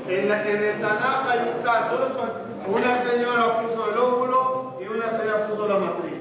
[0.08, 1.98] En, la- en el Tanaj hay un caso,
[2.66, 6.18] una señora puso el óvulo y una señora puso la matriz.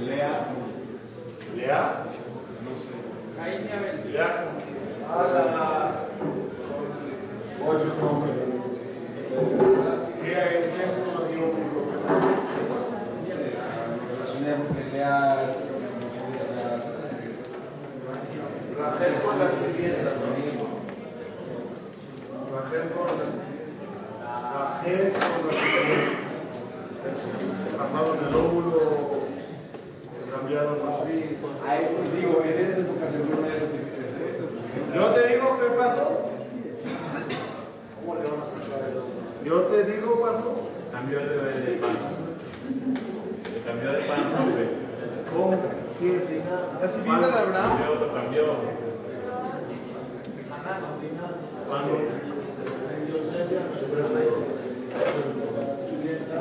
[0.00, 0.46] Lea.
[1.56, 2.04] ¿Lea?
[3.38, 4.12] Caín y Abel.
[4.12, 4.82] ¿Lea con quién?
[10.22, 11.72] ¿Qué, qué puso el óvulo?
[14.08, 15.16] Relacioné porque Lea.
[18.78, 20.10] Rachel con la sirvienta.
[22.52, 23.80] Rachel con la sirvienta.
[24.58, 26.12] Rachel con la sirvienta.
[27.62, 28.76] Se pasaron el óvulo,
[30.24, 31.38] se cambiaron matriz.
[31.66, 33.66] Ahí pues digo, en esa época seguro es eso.
[34.94, 36.06] Yo te digo qué pasó.
[38.00, 39.22] ¿Cómo le van a sacar el óvulo?
[39.44, 40.68] Yo te digo pasó.
[40.92, 42.10] Cambió de, de panza.
[43.52, 44.68] Le cambió de panza, güey.
[45.32, 45.56] ¿Cómo?
[45.98, 46.42] ¿Qué?
[46.80, 47.68] La sirvienta de Abraham.
[47.78, 48.44] Cambió, lo cambió.
[51.68, 51.92] ¿Cuándo?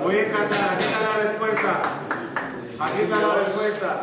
[0.03, 1.82] Muy bien, Cata, aquí está la respuesta.
[2.80, 4.01] Aquí está la respuesta.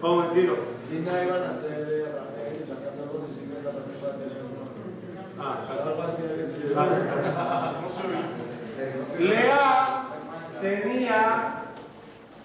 [0.00, 0.56] ¿Cómo el tiro?
[0.90, 4.64] Dina iban a ser de Rafael y la cantó con sus 50 para teléfono.
[5.38, 6.64] Ah, Algo así debe ser.
[9.20, 10.04] Lea
[10.60, 11.62] tenía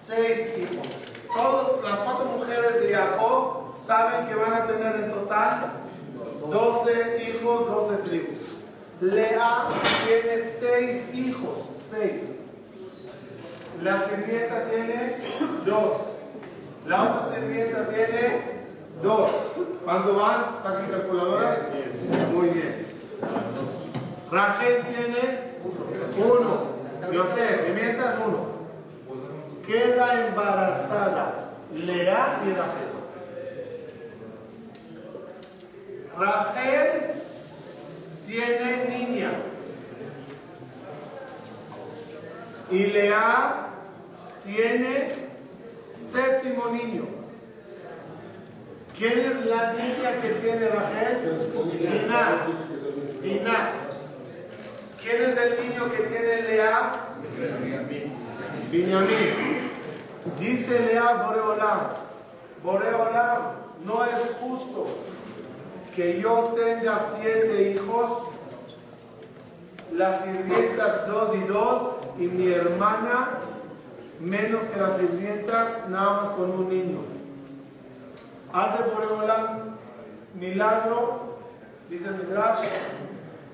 [0.06, 0.88] seis hijos.
[1.36, 5.72] Todas las cuatro mujeres de Jacob saben que van a tener en total
[6.50, 8.40] 12 hijos, 12 tribus.
[9.02, 9.68] Lea
[10.06, 11.60] tiene seis hijos,
[11.90, 12.22] seis.
[13.82, 15.16] La sirvienta tiene
[15.66, 15.94] dos.
[16.86, 18.42] La otra sirvienta tiene
[19.02, 19.32] dos.
[19.86, 20.58] ¿Cuánto van?
[20.62, 21.60] ¿Sacan calculadora?
[22.34, 22.86] Muy bien.
[24.32, 25.40] Rachel tiene
[26.18, 26.80] uno.
[27.12, 28.60] Yosef, mientras uno.
[29.66, 32.90] Queda embarazada Lea y Rachel.
[36.18, 37.12] Rachel
[38.28, 39.32] tiene niña.
[42.72, 43.68] Y Lea
[44.44, 45.14] tiene
[45.96, 47.06] séptimo niño.
[48.98, 51.52] ¿Quién es la niña que tiene Rachel?
[51.80, 52.48] Dinah.
[53.24, 53.89] Dinah.
[55.10, 56.92] ¿Quién es el niño que tiene Lea?
[58.72, 59.72] Binyamin.
[60.40, 61.80] Dice Lea Boreolam.
[62.64, 63.42] Boreolam,
[63.84, 64.86] no es justo
[65.96, 68.30] que yo tenga siete hijos,
[69.94, 73.30] las sirvientas dos y dos, y mi hermana
[74.20, 77.00] menos que las sirvientas, nada más con un niño.
[78.54, 79.76] hace por Ebolán
[80.36, 81.40] milagro,
[81.90, 82.60] dice Midrash,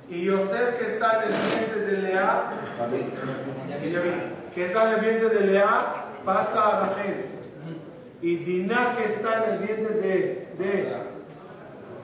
[0.10, 2.50] y Yosef que está en el vientre de Lea,
[4.54, 7.26] que está en el vientre de Lea, pasa a Rachel.
[8.22, 11.04] Y Dinah que está en el vientre de, de,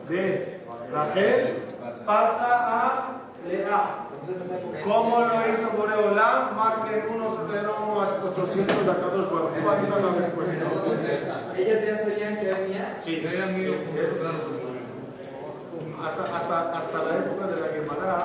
[0.10, 1.64] de Rachel,
[2.06, 4.08] pasa a Lea.
[4.84, 6.56] ¿Cómo lo hizo Boreolán?
[6.56, 9.48] Marquen 101 de Akadosh Hu.
[9.56, 10.54] Está la respuesta.
[11.58, 12.52] Ellas ya sabían que.
[13.02, 14.71] Sí, eso sí.
[16.04, 18.18] Hasta, hasta, hasta la época de la Gemara,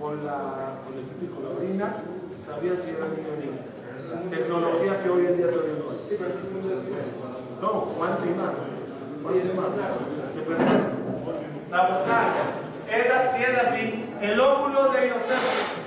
[0.00, 0.38] con, la,
[0.84, 1.96] con el con la orina,
[2.44, 3.62] sabían si era niño o niña.
[4.30, 5.96] Tecnología que hoy en día todavía no hay.
[7.60, 8.56] No, cuánto y más.
[9.22, 9.72] Cuánto y más.
[10.32, 10.66] Se perdió.
[11.70, 12.18] La boca,
[12.88, 15.42] era, si es así, el óvulo de Yosef,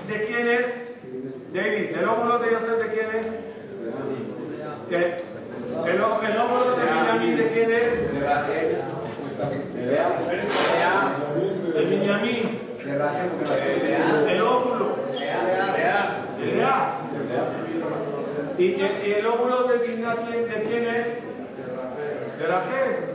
[0.08, 0.66] ¿de quién es?
[1.54, 3.28] David, ¿el óvulo de Yosef de quién es?
[4.90, 5.30] ¿Qué?
[5.86, 8.14] El, el óvulo de Benjamín, ¿de quién es?
[8.14, 8.78] De Rachel.
[11.74, 12.60] De Benjamín.
[12.84, 14.96] De Rachel, porque Rachel El óvulo.
[18.58, 18.74] ¿Y,
[19.14, 21.08] el óvulo de ¿quién- ¿de quién es?
[22.38, 23.06] De Rachel.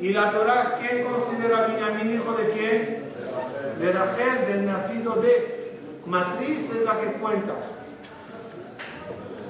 [0.00, 3.02] ¿Y la Torah, quién considera a Benjamín hijo de quién?
[3.80, 5.58] De Rachel, del nacido de.
[6.06, 7.52] Matriz es la que cuenta.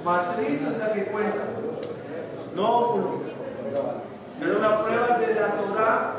[0.05, 1.43] Matriz es la que cuenta.
[2.57, 3.21] No óvulo.
[4.41, 6.13] Es una prueba de la Torah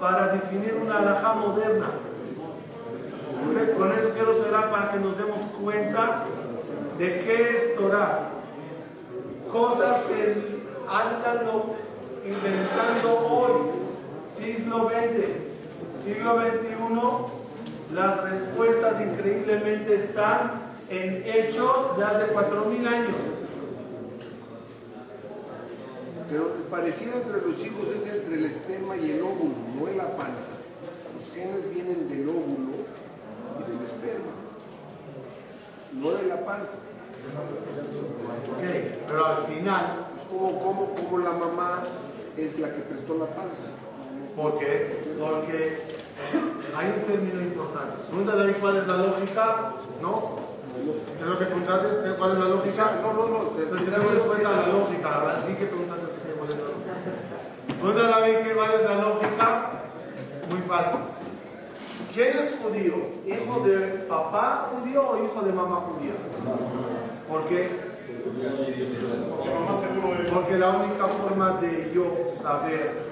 [0.00, 1.86] para definir una alhaja moderna.
[3.76, 6.24] Con eso quiero cerrar para que nos demos cuenta
[6.98, 8.30] de qué es Torah.
[9.50, 10.58] Cosas que
[10.88, 11.46] andan
[12.24, 13.70] inventando hoy,
[14.36, 23.16] siglo XX, siglo XXI, las respuestas increíblemente están en hechos de hace 4.000 años.
[26.28, 29.96] Pero el parecido entre los hijos es entre el esperma y el óvulo, no en
[29.96, 30.58] la panza.
[31.16, 32.77] Los genes vienen del óvulo
[33.60, 34.32] y del esperma,
[35.92, 36.78] no de la panza.
[38.50, 38.62] Ok,
[39.06, 41.84] pero al final, Es como, como, como la mamá
[42.36, 43.64] es la que prestó la panza.
[44.38, 45.16] ¿por qué?
[45.18, 45.82] Porque
[46.76, 47.96] hay un término importante.
[48.08, 50.48] Pregunta David cuál es la lógica, ¿no?
[51.20, 52.14] ¿Es lo que preguntaste?
[52.16, 53.00] ¿Cuál es la lógica?
[53.02, 53.60] No, no, no.
[53.60, 55.14] Entonces tenemos respuesta a la lógica.
[55.14, 56.06] Ahora, di que preguntaste
[56.38, 56.92] cuál es la lógica.
[57.66, 59.70] Pregunta David cuál es la lógica.
[60.48, 61.17] Muy fácil.
[62.14, 62.94] ¿Quién es judío?
[63.26, 63.78] ¿Hijo de
[64.08, 66.14] papá judío o hijo de mamá judía?
[67.28, 67.68] ¿Por qué?
[70.32, 72.06] Porque la única forma de yo
[72.42, 73.04] saber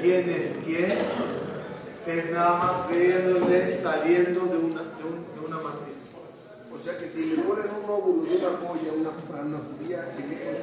[0.00, 0.92] quién es quién
[2.06, 5.96] es nada más viéndole saliendo de una, de un- de una matriz.
[6.72, 9.10] O sea que si le ponen un óvulo de una joya a una,
[9.42, 10.58] una judía, hijo es.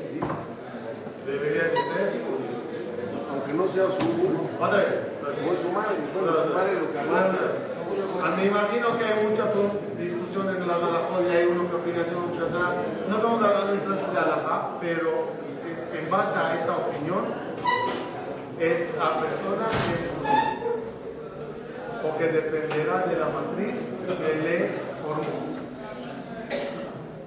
[1.25, 2.32] Debería de ser.
[3.63, 4.03] No sea su
[4.59, 4.91] Otra vez.
[4.91, 5.95] es su madre.
[6.13, 6.83] Bueno, su madre lo.
[8.23, 9.45] Ah, Me imagino que hay mucha
[9.97, 12.11] discusión en la Alajá y hay uno que opina opina así.
[13.07, 15.11] No estamos hablando en clases de Alajá, pero
[15.97, 17.23] en base a esta opinión,
[18.59, 20.09] es la persona que es.
[22.01, 25.53] Porque dependerá de la matriz que le formó.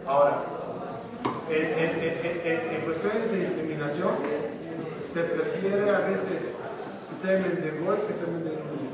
[0.06, 0.42] Ahora,
[1.48, 4.12] en, en- en- en- en cuestiones de inseminación,
[5.16, 6.50] se prefiere a veces
[7.22, 8.90] semen de gol que semen de niño.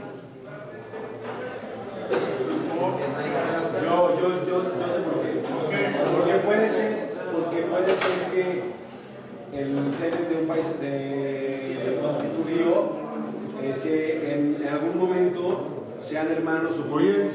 [3.82, 5.90] Yo, yo, yo, yo sé por qué.
[6.16, 8.62] Porque puede ser, porque puede ser que
[9.52, 9.66] el
[9.98, 10.86] semen de un país de,
[11.82, 12.92] de judío
[13.60, 15.66] eh, se- en, en algún momento
[16.04, 17.32] sean hermanos o bien.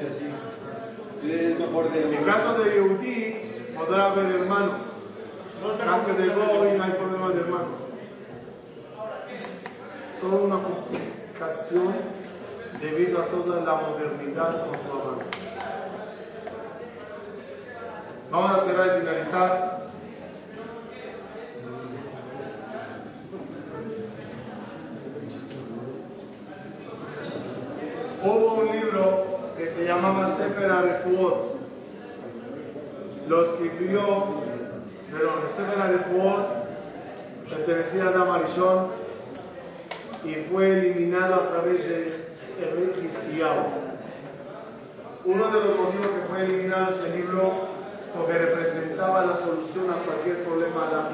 [1.25, 2.15] es mejor de.
[2.15, 3.35] En caso de Yehudí,
[3.75, 4.75] podrá haber hermanos.
[5.61, 7.86] En caso de Goy, no hay problema de hermanos.
[10.21, 11.93] Toda una complicación
[12.81, 15.29] debido a toda la modernidad con su avance.
[18.31, 19.77] Vamos a cerrar y finalizar.
[28.23, 31.57] Hubo un libro que se llamaba Sefer Arefuot.
[33.27, 34.25] Lo escribió,
[35.11, 36.67] perdón, Sefer Arefuot
[37.49, 39.06] pertenecía a Adam Arishon
[40.23, 42.27] y fue eliminado a través de
[42.59, 42.93] el rey.
[45.25, 47.67] Uno de los motivos que fue eliminado ese libro
[48.15, 51.09] porque representaba la solución a cualquier problema a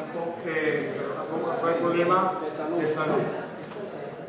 [1.59, 2.39] cualquier problema
[2.79, 3.23] de salud.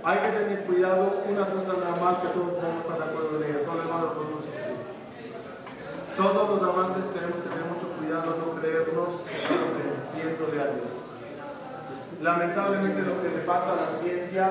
[0.02, 3.50] Hay que tener cuidado, una cosa nada más que todos podemos estar de acuerdo en
[3.50, 4.76] ella, todo lo demás lo podemos discutir.
[6.16, 11.03] Todos los avances tenemos que tener mucho cuidado, no creernos estamos venciéndole a Dios.
[12.20, 14.50] Lamentablemente lo que le pasa a la ciencia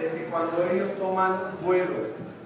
[0.00, 1.94] es que cuando ellos toman vuelo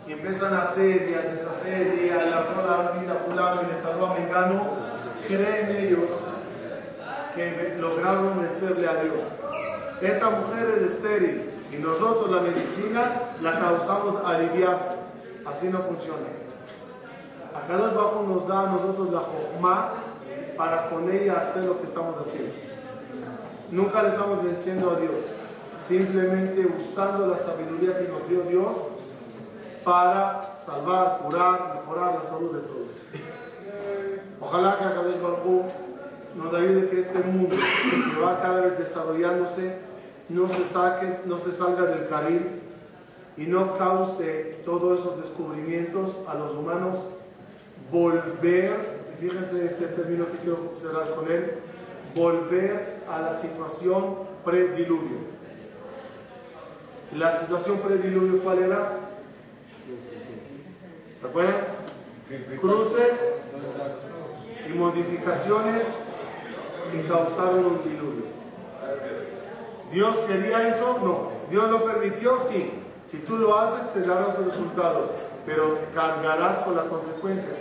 [0.07, 3.81] y empiezan a hacer y a deshacer y a alargar la vida fulano y le
[3.81, 4.63] salvó a Mengano,
[5.27, 6.11] creen ellos
[7.35, 9.23] que lograron vencerle a Dios.
[10.01, 13.03] Esta mujer es estéril y nosotros la medicina
[13.41, 14.97] la causamos aliviarse.
[15.47, 16.27] Así no funciona.
[17.55, 19.93] Acá los bajos nos da a nosotros la jojma
[20.57, 22.72] para con ella hacer lo que estamos haciendo.
[23.73, 25.25] Nunca le estamos venciendo a Dios,
[25.89, 28.77] simplemente usando la sabiduría que nos dio Dios
[29.83, 32.91] para salvar, curar, mejorar la salud de todos.
[34.43, 35.67] Ojalá que Akadosh Baruj
[36.37, 39.79] nos ayude que este mundo que va cada vez desarrollándose
[40.29, 40.57] no se
[41.25, 42.61] no se salga del carril
[43.39, 46.99] y no cause todos esos descubrimientos a los humanos
[47.91, 48.77] volver,
[49.19, 51.55] fíjense este término que quiero cerrar con él,
[52.15, 55.33] volver a la situación prediluvio.
[57.17, 58.93] La situación prediluvio, ¿cuál era?
[61.21, 61.57] ¿Se acuerdan?
[62.61, 63.35] Cruces
[64.67, 65.85] y modificaciones
[66.91, 68.25] que causaron un diluvio.
[69.91, 70.99] ¿Dios quería eso?
[71.03, 71.33] No.
[71.51, 72.39] ¿Dios lo permitió?
[72.49, 72.71] Sí.
[73.05, 75.11] Si tú lo haces, te darás los resultados,
[75.45, 77.59] pero cargarás con las consecuencias.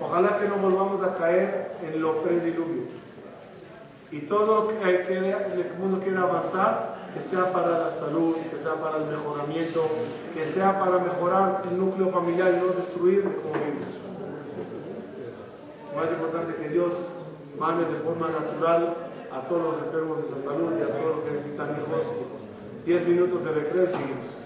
[0.00, 2.99] Ojalá que no volvamos a caer en lo prediluvio.
[4.12, 8.74] Y todo lo que, el mundo quiera avanzar, que sea para la salud, que sea
[8.74, 9.86] para el mejoramiento,
[10.34, 13.88] que sea para mejorar el núcleo familiar y no destruir como vimos.
[15.94, 16.92] Más importante que Dios
[17.58, 18.94] mande de forma natural
[19.30, 22.04] a todos los enfermos de esa salud y a todos los que necesitan hijos.
[22.84, 24.39] Diez minutos de recreo y.